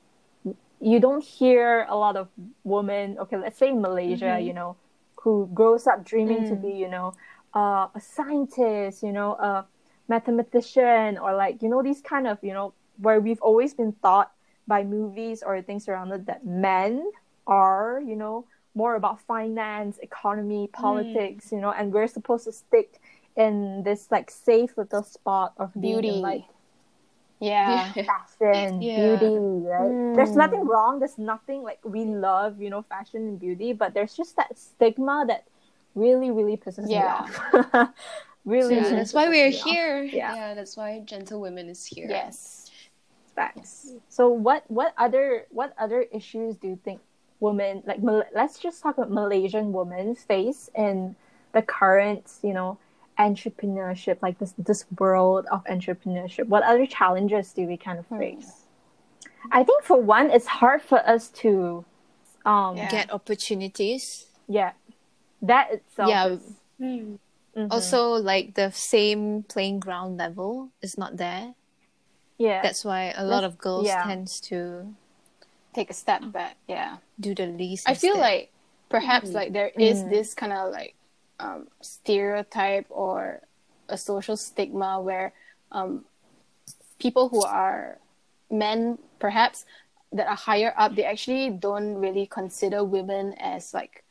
you 0.81 0.99
don't 0.99 1.23
hear 1.23 1.85
a 1.87 1.95
lot 1.95 2.17
of 2.17 2.29
women. 2.63 3.17
Okay, 3.19 3.37
let's 3.37 3.59
say 3.59 3.69
in 3.69 3.79
Malaysia, 3.79 4.25
mm-hmm. 4.25 4.47
you 4.47 4.53
know, 4.53 4.75
who 5.21 5.49
grows 5.53 5.85
up 5.85 6.03
dreaming 6.03 6.49
to 6.49 6.55
mm. 6.55 6.61
be, 6.61 6.73
you 6.73 6.89
know, 6.89 7.13
uh, 7.55 7.87
a 7.95 8.01
scientist, 8.01 9.03
you 9.03 9.11
know, 9.11 9.33
a 9.33 9.65
mathematician, 10.07 11.17
or 11.17 11.35
like 11.35 11.61
you 11.61 11.69
know 11.69 11.81
these 11.83 12.01
kind 12.01 12.27
of 12.27 12.37
you 12.41 12.53
know 12.53 12.73
where 12.97 13.19
we've 13.19 13.41
always 13.41 13.73
been 13.73 13.93
taught 14.01 14.31
by 14.67 14.83
movies 14.83 15.43
or 15.43 15.61
things 15.61 15.87
around 15.87 16.11
it 16.11 16.25
that 16.25 16.45
men 16.45 17.11
are, 17.47 18.01
you 18.05 18.15
know, 18.15 18.45
more 18.73 18.95
about 18.95 19.19
finance, 19.21 19.99
economy, 19.99 20.67
politics, 20.73 21.51
you 21.51 21.59
know, 21.59 21.71
and 21.71 21.93
we're 21.93 22.07
supposed 22.07 22.45
to 22.45 22.51
stick 22.51 22.99
in 23.35 23.83
this 23.83 24.09
like 24.11 24.31
safe 24.31 24.77
little 24.77 25.03
spot 25.03 25.53
of 25.57 25.71
being 25.79 26.05
in, 26.05 26.21
Beauty. 26.21 26.21
like 26.21 26.43
Yeah. 27.39 27.93
fashion, 27.93 28.79
Yeah. 28.81 28.95
beauty, 28.95 29.37
right? 29.37 29.95
There's 30.15 30.35
nothing 30.35 30.65
wrong. 30.65 30.99
There's 30.99 31.17
nothing 31.17 31.63
like 31.63 31.79
we 31.83 32.05
love, 32.05 32.61
you 32.61 32.69
know, 32.69 32.81
fashion 32.83 33.21
and 33.27 33.39
beauty, 33.39 33.73
but 33.73 33.93
there's 33.93 34.15
just 34.15 34.35
that 34.37 34.57
stigma 34.57 35.25
that 35.27 35.45
really, 35.95 36.31
really 36.31 36.57
pisses 36.57 36.85
Yeah. 36.89 37.25
me 37.25 37.49
off. 37.73 37.89
really, 38.45 38.75
Yeah, 38.75 38.81
really 38.83 38.95
that's 38.95 39.13
why 39.13 39.27
we're 39.29 39.49
here. 39.49 40.03
Yeah. 40.03 40.35
Yeah. 40.35 40.53
that's 40.53 40.77
why 40.77 40.99
Gentle 41.05 41.41
Women 41.41 41.69
is 41.69 41.85
here. 41.85 42.07
Yes. 42.09 42.69
Facts. 43.35 43.91
So 44.09 44.29
what 44.29 44.63
what 44.69 44.93
other 44.97 45.45
what 45.49 45.73
other 45.77 46.01
issues 46.13 46.55
do 46.57 46.67
you 46.69 46.79
think 46.85 47.01
women 47.41 47.83
like 47.85 48.01
Mal- 48.01 48.23
let's 48.33 48.59
just 48.59 48.81
talk 48.81 48.97
about 48.97 49.11
Malaysian 49.11 49.73
women 49.73 50.15
face 50.15 50.69
in 50.73 51.15
the 51.51 51.61
current 51.61 52.31
you 52.41 52.53
know 52.53 52.77
entrepreneurship 53.19 54.17
like 54.21 54.39
this 54.39 54.53
this 54.57 54.85
world 54.99 55.45
of 55.51 55.63
entrepreneurship. 55.65 56.47
What 56.47 56.63
other 56.63 56.85
challenges 56.85 57.51
do 57.51 57.65
we 57.67 57.75
kind 57.77 57.99
of 57.99 58.07
face? 58.07 58.63
I 59.51 59.63
think 59.63 59.83
for 59.83 60.01
one, 60.01 60.31
it's 60.31 60.47
hard 60.47 60.81
for 60.81 60.99
us 60.99 61.27
to 61.43 61.83
um 62.45 62.77
Yeah. 62.77 62.89
Get 62.89 63.11
opportunities. 63.11 64.27
yeah 64.47 64.71
that 65.47 65.71
itself 65.71 66.09
Yeah. 66.09 66.25
is, 66.27 66.41
Hmm. 66.77 67.15
mhm. 67.55 67.67
Also, 67.71 68.13
like 68.19 68.53
the 68.55 68.71
same 68.71 69.43
playing 69.43 69.79
ground 69.79 70.17
level 70.17 70.69
is 70.81 70.97
not 70.97 71.17
there. 71.17 71.53
yeah 72.37 72.59
That's 72.61 72.83
why 72.83 73.13
a 73.15 73.23
lot 73.23 73.41
That's- 73.47 73.53
of 73.53 73.57
girls 73.57 73.87
yeah. 73.87 74.03
tends 74.03 74.41
to 74.51 74.91
Take 75.73 75.89
a 75.89 75.93
step 75.95 76.21
back. 76.31 76.55
Yeah. 76.67 76.97
do 77.19 77.35
the 77.35 77.47
least. 77.47 77.87
I 77.87 77.95
feel 77.95 78.15
instead. 78.15 78.21
like 78.31 78.51
perhaps 78.89 79.31
like 79.31 79.51
there 79.53 79.71
is 79.75 80.03
Mm. 80.03 80.09
this 80.09 80.33
kind 80.33 80.51
of 80.53 80.71
like 80.71 80.95
um, 81.39 81.67
stereotype 81.81 82.85
or 82.89 83.41
a 83.89 83.97
social 83.97 84.37
stigma 84.37 85.01
where 85.01 85.33
um, 85.71 86.05
people 86.99 87.27
who 87.27 87.43
are 87.43 87.99
men 88.49 88.97
perhaps 89.19 89.65
that 90.15 90.27
are 90.27 90.35
higher 90.39 90.71
up 90.77 90.95
they 90.95 91.03
actually 91.03 91.49
don't 91.51 91.95
really 91.99 92.25
consider 92.25 92.83
women 92.85 93.33
as 93.35 93.73
like 93.73 94.04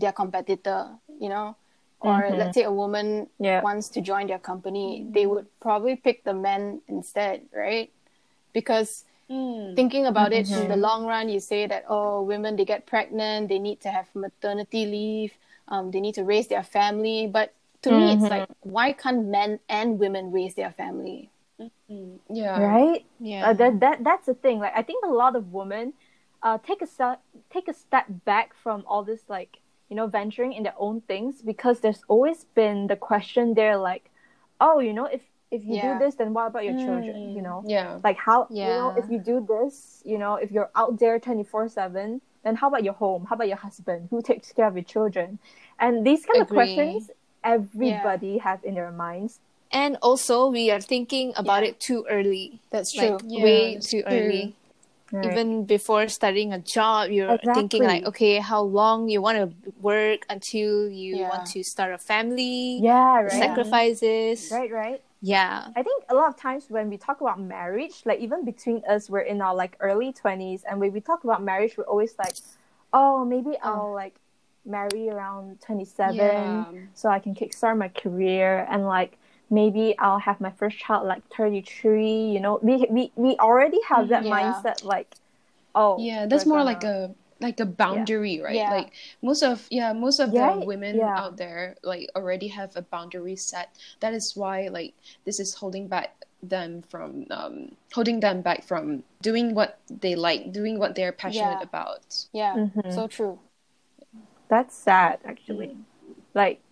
their 0.00 0.12
competitor 0.12 0.96
you 1.20 1.28
know 1.28 1.56
or 2.00 2.30
Mhm. 2.30 2.38
let's 2.38 2.54
say 2.54 2.64
a 2.64 2.72
woman 2.72 3.28
Yeah. 3.38 3.62
wants 3.62 3.88
to 3.90 4.00
join 4.00 4.26
their 4.26 4.38
company 4.40 5.06
they 5.12 5.26
would 5.26 5.46
probably 5.60 5.96
pick 5.96 6.24
the 6.24 6.34
men 6.34 6.80
instead 6.88 7.42
right 7.54 7.90
because 8.52 9.04
Hmm. 9.28 9.74
thinking 9.76 10.06
about 10.06 10.32
it 10.32 10.46
Mm-hmm. 10.46 10.62
in 10.62 10.68
the 10.68 10.76
long 10.76 11.06
run 11.06 11.28
you 11.28 11.38
say 11.40 11.66
that 11.66 11.84
oh 11.88 12.22
women 12.22 12.56
they 12.56 12.64
get 12.64 12.86
pregnant 12.86 13.48
they 13.48 13.58
need 13.58 13.80
to 13.80 13.90
have 13.90 14.08
maternity 14.14 14.86
leave 14.86 15.32
um, 15.68 15.90
they 15.92 16.00
need 16.00 16.14
to 16.16 16.24
raise 16.24 16.48
their 16.48 16.64
family 16.64 17.28
but 17.28 17.54
to 17.82 17.90
me 17.92 18.10
it's 18.12 18.28
like 18.30 18.48
why 18.62 18.92
can't 18.92 19.26
men 19.26 19.60
and 19.68 19.98
women 20.00 20.32
raise 20.32 20.54
their 20.54 20.72
family 20.72 21.30
Hmm. 21.88 22.16
Yeah. 22.28 22.58
right 22.58 23.04
yeah, 23.20 23.50
uh, 23.50 23.52
that, 23.54 23.80
that 23.80 24.04
that's 24.04 24.26
the 24.26 24.34
thing 24.34 24.58
like 24.58 24.72
i 24.74 24.82
think 24.82 25.04
a 25.04 25.08
lot 25.10 25.36
of 25.36 25.52
women 25.52 25.92
uh 26.42 26.58
take 26.58 26.82
a 26.82 26.86
step 26.86 27.22
take 27.52 27.68
a 27.68 27.74
step 27.74 28.06
back 28.24 28.54
from 28.54 28.82
all 28.86 29.04
this 29.04 29.22
like 29.28 29.59
you 29.90 29.96
know 29.96 30.06
venturing 30.06 30.52
in 30.52 30.62
their 30.62 30.74
own 30.78 31.00
things 31.02 31.42
because 31.42 31.80
there's 31.80 32.02
always 32.08 32.44
been 32.54 32.86
the 32.86 32.96
question 32.96 33.54
there 33.54 33.76
like 33.76 34.08
oh 34.60 34.78
you 34.78 34.92
know 34.94 35.04
if 35.06 35.20
if 35.50 35.64
you 35.64 35.74
Yeah. 35.76 35.92
do 35.94 35.98
this 35.98 36.14
then 36.14 36.32
what 36.32 36.46
about 36.46 36.64
your 36.64 36.78
children 36.86 37.16
mm. 37.16 37.34
you 37.36 37.42
know 37.42 37.62
Yeah. 37.66 37.98
like 38.04 38.16
how 38.16 38.46
you 38.50 38.64
know 38.78 38.92
Yeah. 38.94 39.02
if 39.02 39.10
you 39.10 39.18
do 39.18 39.36
this 39.52 40.00
you 40.06 40.16
know 40.16 40.34
if 40.36 40.50
you're 40.52 40.70
out 40.76 40.98
there 41.00 41.18
24 41.18 41.68
7 41.68 42.20
then 42.44 42.54
how 42.56 42.68
about 42.68 42.84
your 42.84 42.94
home 42.94 43.26
how 43.26 43.34
about 43.34 43.48
your 43.48 43.56
husband 43.58 44.08
who 44.10 44.22
takes 44.22 44.52
care 44.52 44.66
of 44.70 44.74
your 44.76 44.84
children 44.84 45.38
and 45.78 46.06
these 46.06 46.24
kind 46.24 46.40
of 46.42 46.48
questions 46.48 47.10
everybody 47.42 48.38
have 48.38 48.62
in 48.64 48.74
their 48.74 48.92
minds 48.92 49.40
and 49.72 49.96
also 50.02 50.46
we 50.48 50.70
are 50.70 50.80
thinking 50.80 51.32
about 51.36 51.62
Yeah. 51.62 51.70
it 51.70 51.80
too 51.80 52.06
early. 52.10 52.60
that's 52.70 52.92
true 52.92 53.18
Like 53.18 53.22
Yeah, 53.26 53.44
way 53.44 53.74
that's 53.74 53.90
too 53.90 54.02
true. 54.02 54.10
early. 54.18 54.54
Right? 55.12 55.26
Even 55.26 55.64
before 55.64 56.08
starting 56.08 56.52
a 56.52 56.58
job, 56.58 57.10
you're 57.10 57.38
thinking 57.54 57.82
like, 57.84 58.04
okay, 58.06 58.38
how 58.38 58.62
long 58.62 59.08
you 59.08 59.20
want 59.20 59.38
to 59.38 59.72
work 59.80 60.26
until 60.28 60.88
you 60.88 61.16
Yeah. 61.16 61.28
want 61.28 61.46
to 61.54 61.62
start 61.64 61.92
a 61.92 61.98
family, 61.98 62.78
yeah 62.82 63.20
right 63.20 63.32
sacrifices. 63.32 64.50
right 64.50 64.70
right 64.72 65.02
Yeah. 65.22 65.68
I 65.76 65.82
think 65.82 66.04
a 66.08 66.14
lot 66.14 66.28
of 66.32 66.36
times 66.40 66.66
when 66.70 66.88
we 66.88 66.96
talk 66.96 67.20
about 67.20 67.38
marriage, 67.38 68.02
like 68.08 68.20
even 68.20 68.44
between 68.44 68.82
us, 68.88 69.10
we're 69.12 69.20
in 69.28 69.42
our 69.42 69.54
like 69.54 69.76
early 69.80 70.12
twenties, 70.12 70.64
and 70.64 70.80
when 70.80 70.92
we 70.96 71.00
talk 71.00 71.24
about 71.24 71.42
marriage, 71.44 71.76
we're 71.76 71.84
always 71.84 72.14
like, 72.18 72.36
"Oh, 72.92 73.24
maybe 73.24 73.52
uh. 73.60 73.68
I'll 73.68 73.92
like 73.92 74.16
marry 74.64 75.08
around 75.12 75.60
twenty 75.60 75.84
seven, 75.84 76.64
Yeah. 76.72 76.80
so 76.94 77.08
I 77.10 77.18
can 77.20 77.34
kickstart 77.34 77.76
my 77.76 77.88
career, 77.88 78.64
and 78.70 78.86
like 78.86 79.19
maybe 79.50 79.94
I'll 79.98 80.18
have 80.20 80.40
my 80.40 80.50
first 80.50 80.78
child 80.78 81.06
like 81.06 81.22
thirty 81.36 81.60
three. 81.62 82.30
You 82.34 82.40
know, 82.40 82.58
we 82.62 82.86
we 82.90 83.12
we 83.16 83.36
already 83.36 83.80
have 83.88 84.08
that 84.08 84.24
Yeah. 84.24 84.30
mindset, 84.32 84.84
like, 84.84 85.14
oh, 85.74 85.96
Yeah, 85.98 86.26
that's 86.26 86.46
more 86.46 86.58
gonna- 86.58 86.72
like 86.72 86.84
a 86.84 87.14
like 87.40 87.58
a 87.58 87.64
boundary, 87.66 88.38
right? 88.40 88.54
Yeah. 88.54 88.70
Like 88.70 88.92
most 89.22 89.42
of 89.42 89.66
yeah, 89.70 89.92
most 89.94 90.20
of 90.20 90.32
Right, 90.32 90.60
the 90.60 90.66
women 90.66 90.96
yeah. 90.96 91.18
out 91.18 91.36
there 91.38 91.74
like 91.82 92.10
already 92.14 92.48
have 92.48 92.76
a 92.76 92.82
boundary 92.82 93.36
set. 93.36 93.74
That 94.00 94.12
is 94.14 94.36
why 94.36 94.68
like 94.68 94.94
this 95.24 95.40
is 95.40 95.54
holding 95.54 95.88
back 95.88 96.14
them 96.42 96.82
from 96.88 97.26
um 97.30 97.76
holding 97.92 98.20
them 98.20 98.40
back 98.42 98.64
from 98.64 99.02
doing 99.22 99.54
what 99.54 99.78
they 99.88 100.14
like, 100.14 100.52
doing 100.52 100.78
what 100.78 100.94
they're 100.96 101.12
passionate 101.12 101.60
Yeah. 101.60 101.70
about. 101.70 102.24
yeah 102.32 102.54
Mhm. 102.56 102.92
so 102.92 103.06
true 103.08 103.38
That's 104.48 104.74
sad, 104.74 105.20
actually. 105.24 105.76
Like 106.34 106.58
s- 106.58 106.69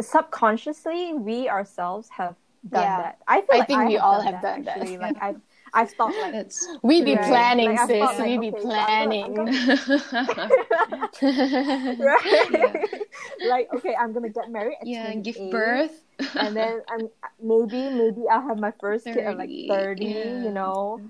subconsciously, 0.00 1.12
we 1.14 1.48
ourselves 1.48 2.08
have 2.10 2.36
done 2.68 2.82
Yeah. 2.82 2.96
that. 2.96 3.18
I 3.26 3.40
feel 3.42 3.56
I 3.56 3.58
like 3.58 3.66
think 3.66 3.78
I 3.80 3.86
we 3.86 3.92
have 3.94 4.02
all 4.02 4.22
done 4.22 4.26
have 4.26 4.40
that, 4.42 4.64
done 4.64 4.64
that. 4.64 5.00
Like 5.00 5.16
I've 5.20 5.40
I've 5.72 5.92
thought 5.92 6.18
like 6.18 6.32
That's 6.32 6.66
we 6.82 7.02
be 7.02 7.14
Right. 7.14 7.24
planning 7.28 7.76
Like, 7.76 7.78
sis 7.86 7.98
thought, 7.98 8.18
like, 8.18 8.26
we 8.28 8.38
be 8.38 8.48
okay, 8.48 8.60
so 8.60 8.68
planning 8.68 9.34
gonna- 9.34 9.52
yeah, 11.22 11.98
right? 11.98 13.00
like 13.40 13.68
okay, 13.74 13.94
I'm 13.94 14.12
gonna 14.12 14.28
get 14.30 14.50
married. 14.50 14.76
At 14.80 14.86
and 14.86 15.24
give 15.24 15.36
birth. 15.50 16.02
and 16.36 16.56
then 16.56 16.82
I'm 16.88 17.08
maybe 17.40 17.90
maybe 17.90 18.28
I'll 18.30 18.42
have 18.46 18.58
my 18.58 18.72
first 18.80 19.10
kid 19.12 19.24
at 19.24 19.36
like 19.38 19.50
30, 19.68 20.04
yeah. 20.04 20.42
You 20.44 20.50
know, 20.50 21.02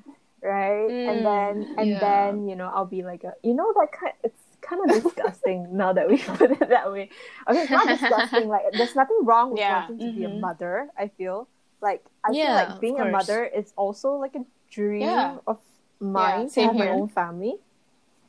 right? 0.42 0.94
and 1.06 1.24
then 1.24 1.68
and 1.78 1.96
mm, 1.96 2.00
yeah. 2.00 2.00
then 2.00 2.48
you 2.48 2.56
know 2.56 2.70
I'll 2.72 2.86
be 2.86 3.02
like 3.02 3.24
a 3.24 3.32
you 3.42 3.54
know 3.54 3.72
that 3.74 3.88
kind. 3.92 4.14
It's 4.24 4.39
kind 4.70 4.80
of 4.86 5.02
disgusting 5.02 5.66
now 5.82 5.92
that 5.92 6.08
we 6.08 6.18
put 6.38 6.50
it 6.52 6.68
that 6.68 6.90
way. 6.92 7.10
Okay, 7.48 7.62
it's 7.62 7.70
not 7.72 7.88
disgusting. 7.96 8.48
Like 8.48 8.62
there's 8.74 8.94
nothing 8.94 9.18
wrong 9.22 9.50
with 9.50 9.60
Yeah. 9.60 9.74
wanting 9.88 9.98
to 10.06 10.08
be 10.18 10.24
a 10.24 10.28
Mhm. 10.28 10.40
mother. 10.40 10.74
I 10.96 11.08
feel 11.08 11.48
like 11.82 12.02
I 12.24 12.30
feel 12.32 12.54
like 12.54 12.80
being 12.80 13.00
a 13.00 13.04
mother 13.18 13.44
is 13.44 13.72
also 13.76 14.12
like 14.24 14.34
a 14.36 14.44
dream 14.70 15.02
Yeah. 15.02 15.38
of 15.46 15.58
mine 16.00 16.46
to 16.48 16.54
same 16.54 16.66
have 16.68 16.76
my 16.76 16.88
own 16.88 17.08
family. 17.08 17.54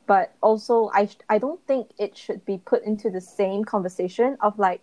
But 0.06 0.34
also, 0.42 0.90
I 0.92 1.06
sh- 1.06 1.22
I 1.28 1.38
don't 1.38 1.60
think 1.70 1.90
it 1.96 2.16
should 2.18 2.44
be 2.44 2.58
put 2.58 2.82
into 2.82 3.08
the 3.08 3.20
same 3.20 3.64
conversation 3.64 4.36
of 4.40 4.58
like, 4.58 4.82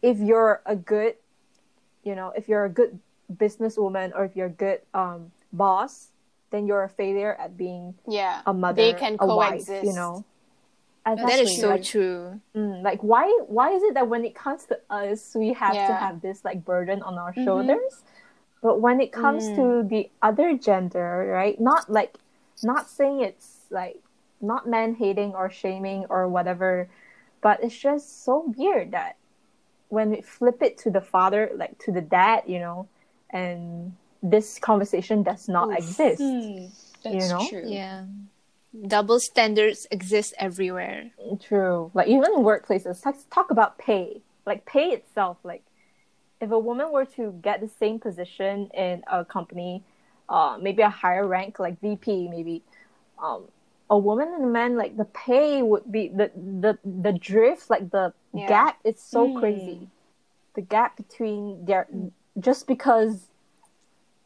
if 0.00 0.18
you're 0.18 0.62
a 0.64 0.74
good, 0.74 1.14
you 2.02 2.14
know, 2.16 2.32
if 2.34 2.48
you're 2.48 2.64
a 2.64 2.70
good 2.72 2.98
businesswoman 3.28 4.16
or 4.16 4.24
if 4.24 4.34
you're 4.34 4.46
a 4.48 4.58
good 4.66 4.80
um 4.94 5.30
boss, 5.52 6.08
then 6.50 6.66
you're 6.66 6.82
a 6.84 6.88
failure 6.88 7.36
at 7.38 7.56
being 7.58 7.94
yeah 8.08 8.40
a 8.46 8.54
mother, 8.54 8.80
they 8.82 8.92
can 8.94 9.16
a 9.20 9.26
wife, 9.26 9.68
coexist 9.68 9.84
you 9.84 9.92
know. 9.92 10.24
That 11.16 11.38
is 11.40 11.60
so 11.60 11.68
like, 11.70 11.84
true. 11.84 12.40
mm, 12.54 12.82
like 12.82 13.00
why 13.02 13.24
why 13.46 13.72
is 13.72 13.82
it 13.82 13.94
that 13.94 14.08
when 14.08 14.24
it 14.24 14.34
comes 14.34 14.64
to 14.66 14.78
us 14.90 15.34
we 15.34 15.52
have 15.52 15.76
to 15.86 15.94
have 15.94 16.20
this 16.20 16.44
like 16.44 16.64
burden 16.64 17.02
on 17.02 17.18
our 17.18 17.32
Mhm. 17.32 17.44
shoulders 17.44 18.02
but 18.62 18.80
when 18.80 19.00
it 19.00 19.12
comes 19.12 19.48
Mm. 19.50 19.56
to 19.56 19.88
the 19.88 20.10
other 20.22 20.56
gender 20.56 21.26
right 21.30 21.60
not 21.60 21.88
like 21.90 22.16
not 22.62 22.88
saying 22.88 23.20
it's 23.20 23.66
like 23.70 24.02
not 24.40 24.66
man 24.68 24.94
hating 24.94 25.34
or 25.34 25.50
shaming 25.50 26.06
or 26.10 26.28
whatever 26.28 26.88
but 27.40 27.62
it's 27.62 27.76
just 27.76 28.24
so 28.24 28.52
weird 28.56 28.90
that 28.92 29.16
when 29.88 30.10
we 30.10 30.20
flip 30.20 30.62
it 30.62 30.76
to 30.78 30.90
the 30.90 31.00
father 31.00 31.50
like 31.54 31.78
to 31.78 31.92
the 31.92 32.00
dad 32.02 32.42
you 32.46 32.58
know 32.58 32.88
and 33.30 33.94
this 34.22 34.58
conversation 34.58 35.22
does 35.22 35.48
not 35.48 35.68
Oof. 35.70 35.78
exist 35.78 36.20
Hmm, 36.22 36.66
that's 37.04 37.28
know? 37.28 37.48
true. 37.48 37.68
Yeah. 37.70 38.04
Double 38.86 39.18
standards 39.18 39.86
exist 39.90 40.34
everywhere. 40.38 41.12
True. 41.40 41.90
Like 41.94 42.08
even 42.08 42.36
workplaces, 42.38 43.02
talk 43.30 43.50
about 43.50 43.78
pay. 43.78 44.20
Like 44.46 44.66
pay 44.66 44.90
itself. 44.90 45.38
Like 45.42 45.62
if 46.40 46.50
a 46.50 46.58
woman 46.58 46.92
were 46.92 47.04
to 47.16 47.32
get 47.42 47.60
the 47.60 47.68
same 47.68 47.98
position 47.98 48.70
in 48.74 49.02
a 49.10 49.24
company, 49.24 49.82
uh, 50.28 50.58
maybe 50.60 50.82
a 50.82 50.90
higher 50.90 51.26
rank, 51.26 51.58
like 51.58 51.80
VP, 51.80 52.28
maybe, 52.28 52.62
um, 53.22 53.44
a 53.90 53.98
woman 53.98 54.28
and 54.34 54.44
a 54.44 54.48
man, 54.48 54.76
like 54.76 54.96
the 54.96 55.06
pay 55.06 55.62
would 55.62 55.90
be 55.90 56.08
the 56.08 56.30
the 56.36 56.78
the 56.84 57.12
drift, 57.12 57.70
like 57.70 57.90
the 57.90 58.12
Yeah. 58.34 58.46
gap 58.46 58.78
is 58.84 59.00
so 59.00 59.28
Mm. 59.28 59.38
crazy. 59.38 59.88
The 60.54 60.62
gap 60.62 60.96
between 60.96 61.64
their 61.64 61.88
just 62.38 62.66
because 62.66 63.28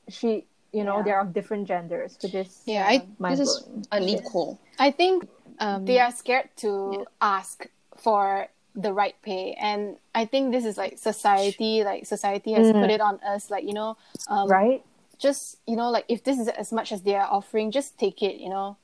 she, 0.09 0.47
you 0.73 0.85
know, 0.85 0.97
Yeah. 0.99 1.03
they're 1.03 1.21
of 1.21 1.33
different 1.33 1.69
genders, 1.69 2.19
which 2.23 2.35
is 2.35 2.63
Yeah, 2.67 2.87
I- 2.89 3.07
This 3.31 3.41
is 3.41 3.69
unequal. 3.93 4.59
I 4.79 4.91
think 4.91 5.29
Um, 5.61 5.85
they 5.85 6.01
are 6.01 6.11
scared 6.11 6.49
to 6.57 7.05
ask 7.21 7.69
for 7.97 8.49
the 8.75 8.91
right 8.91 9.15
pay 9.21 9.53
and 9.61 9.99
i 10.15 10.25
think 10.25 10.51
this 10.51 10.65
is 10.65 10.79
like 10.79 10.97
society 10.97 11.85
like 11.85 12.07
society 12.07 12.53
has 12.55 12.69
Mm. 12.73 12.81
put 12.81 12.91
it 12.91 13.03
on 13.03 13.21
us 13.21 13.51
like 13.51 13.65
you 13.69 13.75
know 13.75 13.99
um, 14.29 14.49
right. 14.49 14.83
just 15.19 15.59
you 15.67 15.77
know 15.77 15.91
like 15.91 16.07
if 16.09 16.25
this 16.25 16.39
is 16.41 16.49
as 16.49 16.73
much 16.73 16.91
as 16.91 17.03
they 17.03 17.15
are 17.15 17.29
offering 17.31 17.71
just 17.71 17.99
take 17.99 18.23
it 18.23 18.37
you 18.41 18.49
know 18.49 18.77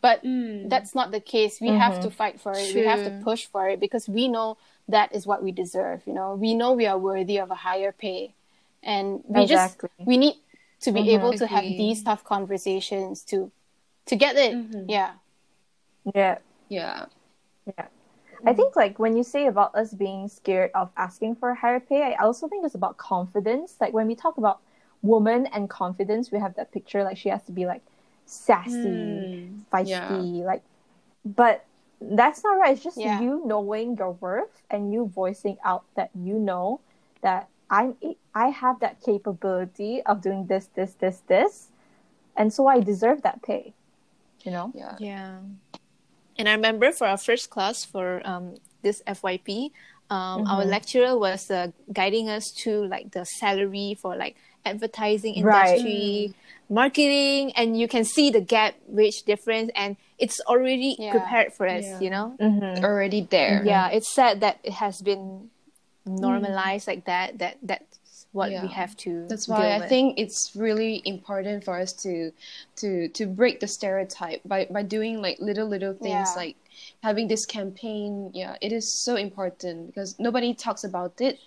but 0.00 0.24
Mm. 0.24 0.70
that's 0.72 0.94
not 0.94 1.10
the 1.12 1.20
case 1.20 1.60
we 1.60 1.68
have 1.68 1.96
Mhm. 1.98 2.02
to 2.04 2.10
fight 2.10 2.40
for 2.40 2.52
it 2.56 2.74
we 2.74 2.80
have 2.92 3.04
to 3.04 3.10
push 3.22 3.44
for 3.44 3.68
it 3.68 3.78
because 3.78 4.08
we 4.08 4.26
know 4.26 4.56
that 4.88 5.14
is 5.14 5.26
what 5.26 5.42
we 5.44 5.52
deserve 5.52 6.00
you 6.08 6.14
know 6.14 6.34
we 6.34 6.54
know 6.54 6.72
we 6.72 6.86
are 6.86 6.96
worthy 6.98 7.36
of 7.38 7.50
a 7.50 7.60
higher 7.68 7.92
pay 7.92 8.32
and 8.82 9.22
we 9.28 9.42
Exactly. 9.42 9.90
just 9.98 10.06
we 10.08 10.16
need 10.16 10.36
to 10.80 10.92
be 10.92 11.00
Mhm. 11.00 11.14
able 11.14 11.32
to 11.34 11.46
have 11.46 11.64
these 11.64 12.02
tough 12.02 12.24
conversations 12.24 13.22
to 13.24 13.50
to 14.06 14.16
get 14.16 14.36
it 14.36 14.52
Mhm. 14.56 14.86
yeah 14.88 15.14
Yeah. 16.14 16.38
yeah. 17.66 17.86
I 18.46 18.54
think 18.54 18.74
like 18.74 18.98
when 18.98 19.16
you 19.16 19.22
say 19.22 19.46
about 19.46 19.74
us 19.74 19.92
being 19.92 20.26
scared 20.28 20.70
of 20.74 20.90
asking 20.96 21.36
for 21.36 21.50
a 21.50 21.54
higher 21.54 21.78
pay, 21.80 22.02
I 22.02 22.24
also 22.24 22.48
think 22.48 22.64
it's 22.64 22.74
about 22.74 22.96
confidence. 22.96 23.76
Like 23.80 23.92
when 23.92 24.06
we 24.06 24.14
talk 24.14 24.38
about 24.38 24.60
woman 25.02 25.46
and 25.52 25.68
confidence, 25.68 26.32
we 26.32 26.38
have 26.38 26.54
that 26.56 26.72
picture 26.72 27.04
like 27.04 27.18
she 27.18 27.28
has 27.28 27.42
to 27.44 27.52
be 27.52 27.66
like 27.66 27.82
sassy, 28.24 28.72
Mm. 28.72 29.60
feisty, 29.70 30.42
like 30.44 30.62
but 31.24 31.66
that's 32.00 32.42
not 32.42 32.56
right. 32.58 32.72
It's 32.72 32.82
just 32.82 32.96
Yeah. 32.96 33.20
you 33.20 33.44
knowing 33.44 33.94
your 33.96 34.12
worth 34.12 34.62
and 34.70 34.90
you 34.90 35.04
voicing 35.06 35.58
out 35.62 35.84
that 35.96 36.08
you 36.16 36.38
know 36.38 36.80
that 37.20 37.49
I'm 37.70 37.96
I 38.34 38.48
have 38.48 38.80
that 38.80 39.00
capability 39.02 40.02
of 40.04 40.20
doing 40.22 40.46
this, 40.46 40.66
this, 40.74 40.94
this, 40.94 41.22
this, 41.26 41.68
and 42.36 42.52
so 42.52 42.66
I 42.66 42.80
deserve 42.80 43.22
that 43.22 43.42
pay. 43.42 43.72
You 44.44 44.50
know? 44.52 44.72
Yeah. 44.74 44.96
Yeah. 44.98 45.38
And 46.38 46.48
I 46.48 46.52
remember 46.52 46.90
for 46.92 47.06
our 47.06 47.18
first 47.18 47.50
class 47.50 47.84
for 47.84 48.22
um, 48.24 48.56
this 48.82 49.02
FYP, 49.06 49.70
um, 50.10 50.46
our 50.48 50.64
Mhm. 50.64 50.70
lecturer 50.70 51.18
was 51.18 51.50
uh, 51.50 51.68
guiding 51.92 52.28
us 52.28 52.50
to 52.64 52.86
like 52.86 53.12
the 53.12 53.24
salary 53.24 53.94
for 54.00 54.16
like 54.16 54.36
advertising 54.64 55.44
Right. 55.44 55.68
industry, 55.78 56.34
marketing, 56.68 57.52
and 57.56 57.78
you 57.78 57.86
can 57.88 58.04
see 58.04 58.30
the 58.30 58.40
gap 58.40 58.74
wage 58.86 59.22
difference, 59.24 59.70
and 59.76 59.96
it's 60.18 60.40
already 60.46 60.96
Yeah. 60.98 61.12
prepared 61.12 61.52
for 61.52 61.66
us. 61.68 61.84
Yeah. 61.84 62.00
You 62.00 62.10
know. 62.10 62.26
Mm-hmm. 62.40 62.84
Already 62.84 63.20
there. 63.30 63.62
Yeah, 63.64 63.88
it's 63.90 64.08
sad 64.08 64.40
that 64.40 64.58
it 64.62 64.74
has 64.80 65.02
been 65.02 65.50
normalized 66.06 66.86
like 66.86 67.04
that. 67.06 67.38
That 67.38 67.56
that's 67.62 68.26
what 68.32 68.50
Yeah. 68.50 68.62
we 68.62 68.68
have 68.68 68.96
to. 68.98 69.26
That's 69.28 69.46
deal 69.46 69.56
why 69.56 69.72
I 69.72 69.78
with. 69.80 69.88
think 69.88 70.18
it's 70.18 70.54
really 70.54 71.02
important 71.04 71.64
for 71.64 71.78
us 71.78 71.92
to 72.04 72.32
to 72.76 73.08
to 73.08 73.26
break 73.26 73.60
the 73.60 73.66
stereotype 73.68 74.40
by 74.44 74.66
by 74.70 74.82
doing 74.82 75.20
like 75.20 75.38
little 75.40 75.66
little 75.66 75.94
things 75.94 76.30
Yeah. 76.30 76.42
like 76.42 76.56
having 77.02 77.28
this 77.28 77.44
campaign. 77.46 78.30
Yeah, 78.34 78.56
it 78.60 78.72
is 78.72 78.90
so 78.90 79.16
important 79.16 79.88
because 79.88 80.18
nobody 80.18 80.54
talks 80.54 80.84
about 80.84 81.20
it. 81.20 81.38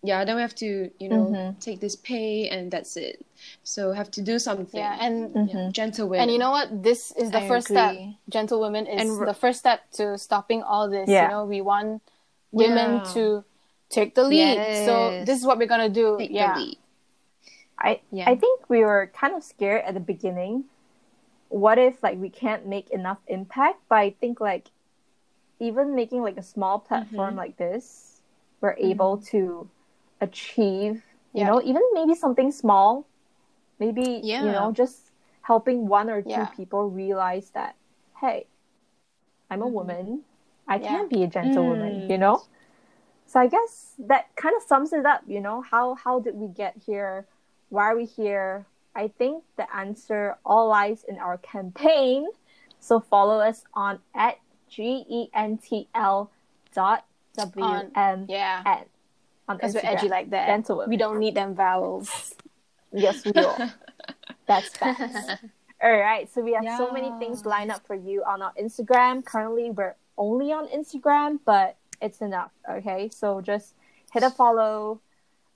Yeah, 0.00 0.24
then 0.24 0.36
we 0.36 0.42
have 0.42 0.54
to 0.62 0.90
you 1.00 1.08
know 1.08 1.24
Mhm. 1.26 1.58
take 1.58 1.80
this 1.80 1.96
pay 1.96 2.48
and 2.48 2.70
that's 2.70 2.96
it. 2.96 3.26
So 3.64 3.92
have 3.92 4.10
to 4.12 4.22
do 4.22 4.38
something. 4.38 4.78
yeah 4.80 4.96
and 5.04 5.50
Yeah, 5.50 5.70
gentle 5.72 6.06
women. 6.08 6.22
And 6.22 6.30
you 6.30 6.38
know 6.38 6.52
what? 6.52 6.82
This 6.84 7.10
is 7.18 7.30
the 7.32 7.40
I 7.42 7.48
first 7.48 7.66
agree. 7.70 7.82
step. 7.82 7.94
Gentlewomen 8.28 8.86
is 8.86 9.00
And 9.00 9.10
r- 9.18 9.26
the 9.26 9.34
first 9.34 9.58
step 9.58 9.90
to 9.98 10.16
stopping 10.16 10.62
all 10.62 10.88
this. 10.88 11.08
Yeah. 11.08 11.22
You 11.24 11.28
know, 11.34 11.44
we 11.44 11.60
want 11.60 12.00
women 12.52 12.90
Yeah. 13.02 13.12
to 13.14 13.44
take 13.88 14.14
the 14.14 14.24
lead. 14.24 14.84
So 14.86 15.24
this 15.24 15.38
is 15.38 15.44
what 15.46 15.58
we're 15.58 15.66
gonna 15.68 15.88
do. 15.88 16.16
take 16.18 16.30
yeah. 16.30 16.54
the 16.54 16.60
lead. 16.60 16.78
I 17.78 18.00
Yeah. 18.10 18.28
I 18.30 18.34
think 18.36 18.68
we 18.68 18.84
were 18.84 19.10
kind 19.14 19.34
of 19.34 19.42
scared 19.42 19.84
at 19.84 19.94
the 19.94 20.00
beginning. 20.00 20.64
What 21.48 21.78
if 21.78 22.02
like 22.02 22.18
we 22.18 22.28
can't 22.28 22.66
make 22.66 22.90
enough 22.90 23.18
impact? 23.26 23.80
But 23.88 23.96
I 23.98 24.10
think 24.20 24.40
like 24.40 24.68
even 25.60 25.94
making 25.94 26.22
like 26.22 26.36
a 26.36 26.42
small 26.42 26.78
platform 26.78 27.30
Mm-hmm. 27.30 27.38
like 27.38 27.56
this, 27.56 28.20
we're 28.60 28.76
able 28.78 29.18
to 29.32 29.68
achieve. 30.20 31.02
You 31.34 31.44
know, 31.44 31.62
even 31.62 31.82
maybe 31.92 32.14
something 32.14 32.50
small, 32.50 33.06
maybe 33.78 34.20
Yeah. 34.24 34.42
you 34.44 34.50
know, 34.50 34.72
just 34.72 35.12
helping 35.42 35.86
one 35.86 36.10
or 36.10 36.20
two 36.22 36.30
Yeah. 36.30 36.46
people 36.46 36.90
realize 36.90 37.50
that 37.50 37.76
hey, 38.20 38.46
I'm 39.50 39.62
a 39.62 39.66
Mhm. 39.66 39.72
woman. 39.72 40.24
I 40.66 40.76
Yeah. 40.76 40.88
can 40.88 41.08
be 41.08 41.22
a 41.22 41.26
gentlewoman. 41.28 42.02
Mm. 42.02 42.10
You 42.10 42.18
know. 42.18 42.42
So 43.28 43.38
I 43.38 43.46
guess 43.46 43.94
that 44.00 44.34
kind 44.36 44.56
of 44.56 44.62
sums 44.62 44.92
it 44.92 45.04
up. 45.04 45.22
You 45.28 45.40
know, 45.40 45.62
how 45.62 45.94
how 45.94 46.18
did 46.18 46.34
we 46.34 46.48
get 46.48 46.74
here? 46.84 47.26
why 47.70 47.90
are 47.90 47.96
we 47.96 48.04
here? 48.06 48.66
I 48.94 49.08
think 49.08 49.44
the 49.56 49.66
answer 49.74 50.36
all 50.44 50.68
lies 50.68 51.04
in 51.08 51.18
our 51.18 51.38
campaign. 51.38 52.26
So 52.80 53.00
follow 53.00 53.40
us 53.40 53.64
on 53.74 54.00
at 54.14 54.38
G 54.68 55.04
E 55.08 55.28
N 55.34 55.58
T 55.58 55.88
L 55.94 56.30
dot 56.74 57.04
W 57.36 57.90
M 57.94 58.26
Yeah. 58.28 58.62
N 58.66 58.84
on 59.48 59.56
Because 59.56 59.74
we're 59.74 59.80
edgy 59.84 60.08
like 60.08 60.30
that. 60.30 60.46
Gentlewomen. 60.46 60.90
We 60.90 60.96
don't 60.96 61.18
need 61.18 61.34
them 61.34 61.54
vowels. 61.54 62.34
Yes, 62.92 63.24
we 63.24 63.32
will. 63.32 63.56
That's 64.46 64.68
facts. 64.76 65.42
All 65.80 65.96
right, 65.96 66.28
so 66.32 66.40
we 66.40 66.54
have 66.54 66.64
so 66.76 66.90
many 66.90 67.12
things 67.20 67.46
lined 67.46 67.70
up 67.70 67.86
for 67.86 67.94
you 67.94 68.24
on 68.24 68.42
our 68.42 68.52
Instagram. 68.60 69.24
Currently, 69.24 69.70
we're 69.70 69.94
only 70.16 70.50
on 70.52 70.66
Instagram, 70.68 71.38
but 71.44 71.76
it's 72.00 72.20
enough. 72.20 72.52
Okay, 72.68 73.08
so 73.12 73.40
just 73.40 73.74
hit 74.12 74.22
a 74.22 74.30
follow 74.30 75.00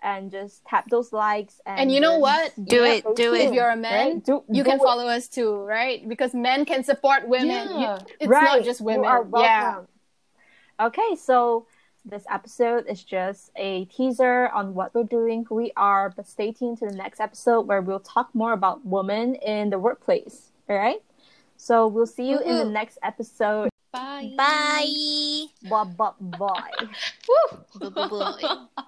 and 0.02 0.30
just 0.30 0.64
tap 0.64 0.88
those 0.90 1.12
likes. 1.12 1.60
And, 1.64 1.80
And 1.80 1.92
you 1.92 2.00
know 2.00 2.18
what? 2.18 2.52
Do 2.62 2.76
Yeah, 2.76 2.94
it, 2.94 3.04
do 3.14 3.34
it. 3.34 3.48
If 3.48 3.54
you're 3.54 3.70
a 3.70 3.76
man, 3.76 4.14
right? 4.14 4.24
Do- 4.24 4.44
You 4.48 4.64
do 4.64 4.70
can 4.70 4.80
it. 4.80 4.82
follow 4.82 5.06
us 5.06 5.28
too, 5.28 5.54
right? 5.54 6.06
Because 6.08 6.34
men 6.34 6.64
can 6.64 6.82
support 6.82 7.28
women. 7.28 7.80
You- 7.80 7.98
it's 8.18 8.28
right. 8.28 8.42
not 8.42 8.64
just 8.64 8.80
women. 8.80 9.04
You 9.04 9.08
are 9.08 9.26
yeah. 9.36 9.80
Okay, 10.80 11.14
so 11.16 11.66
this 12.04 12.24
episode 12.28 12.86
is 12.88 13.04
just 13.04 13.52
a 13.54 13.84
teaser 13.84 14.48
on 14.48 14.74
what 14.74 14.92
we're 14.92 15.04
doing, 15.04 15.44
who 15.48 15.54
we 15.54 15.72
are, 15.76 16.10
but 16.10 16.26
stay 16.26 16.50
tuned 16.50 16.78
to 16.78 16.86
the 16.86 16.96
next 16.96 17.20
episode 17.20 17.68
where 17.68 17.80
we'll 17.80 18.00
talk 18.00 18.34
more 18.34 18.52
about 18.52 18.84
women 18.84 19.36
in 19.36 19.70
the 19.70 19.78
workplace. 19.78 20.50
All 20.68 20.76
right? 20.76 21.00
So 21.56 21.86
we'll 21.86 22.06
see 22.06 22.28
you 22.28 22.40
in 22.40 22.56
the 22.56 22.64
mm-hmm. 22.64 22.72
next 22.72 22.98
episode. 23.04 23.71
Bye. 23.92 24.32
Bye. 24.36 25.46
Bye 25.62 25.84
bye 25.84 26.12
bye. 26.20 26.88
Woo! 27.28 27.90
Bye 27.90 28.08
bye. 28.08 28.84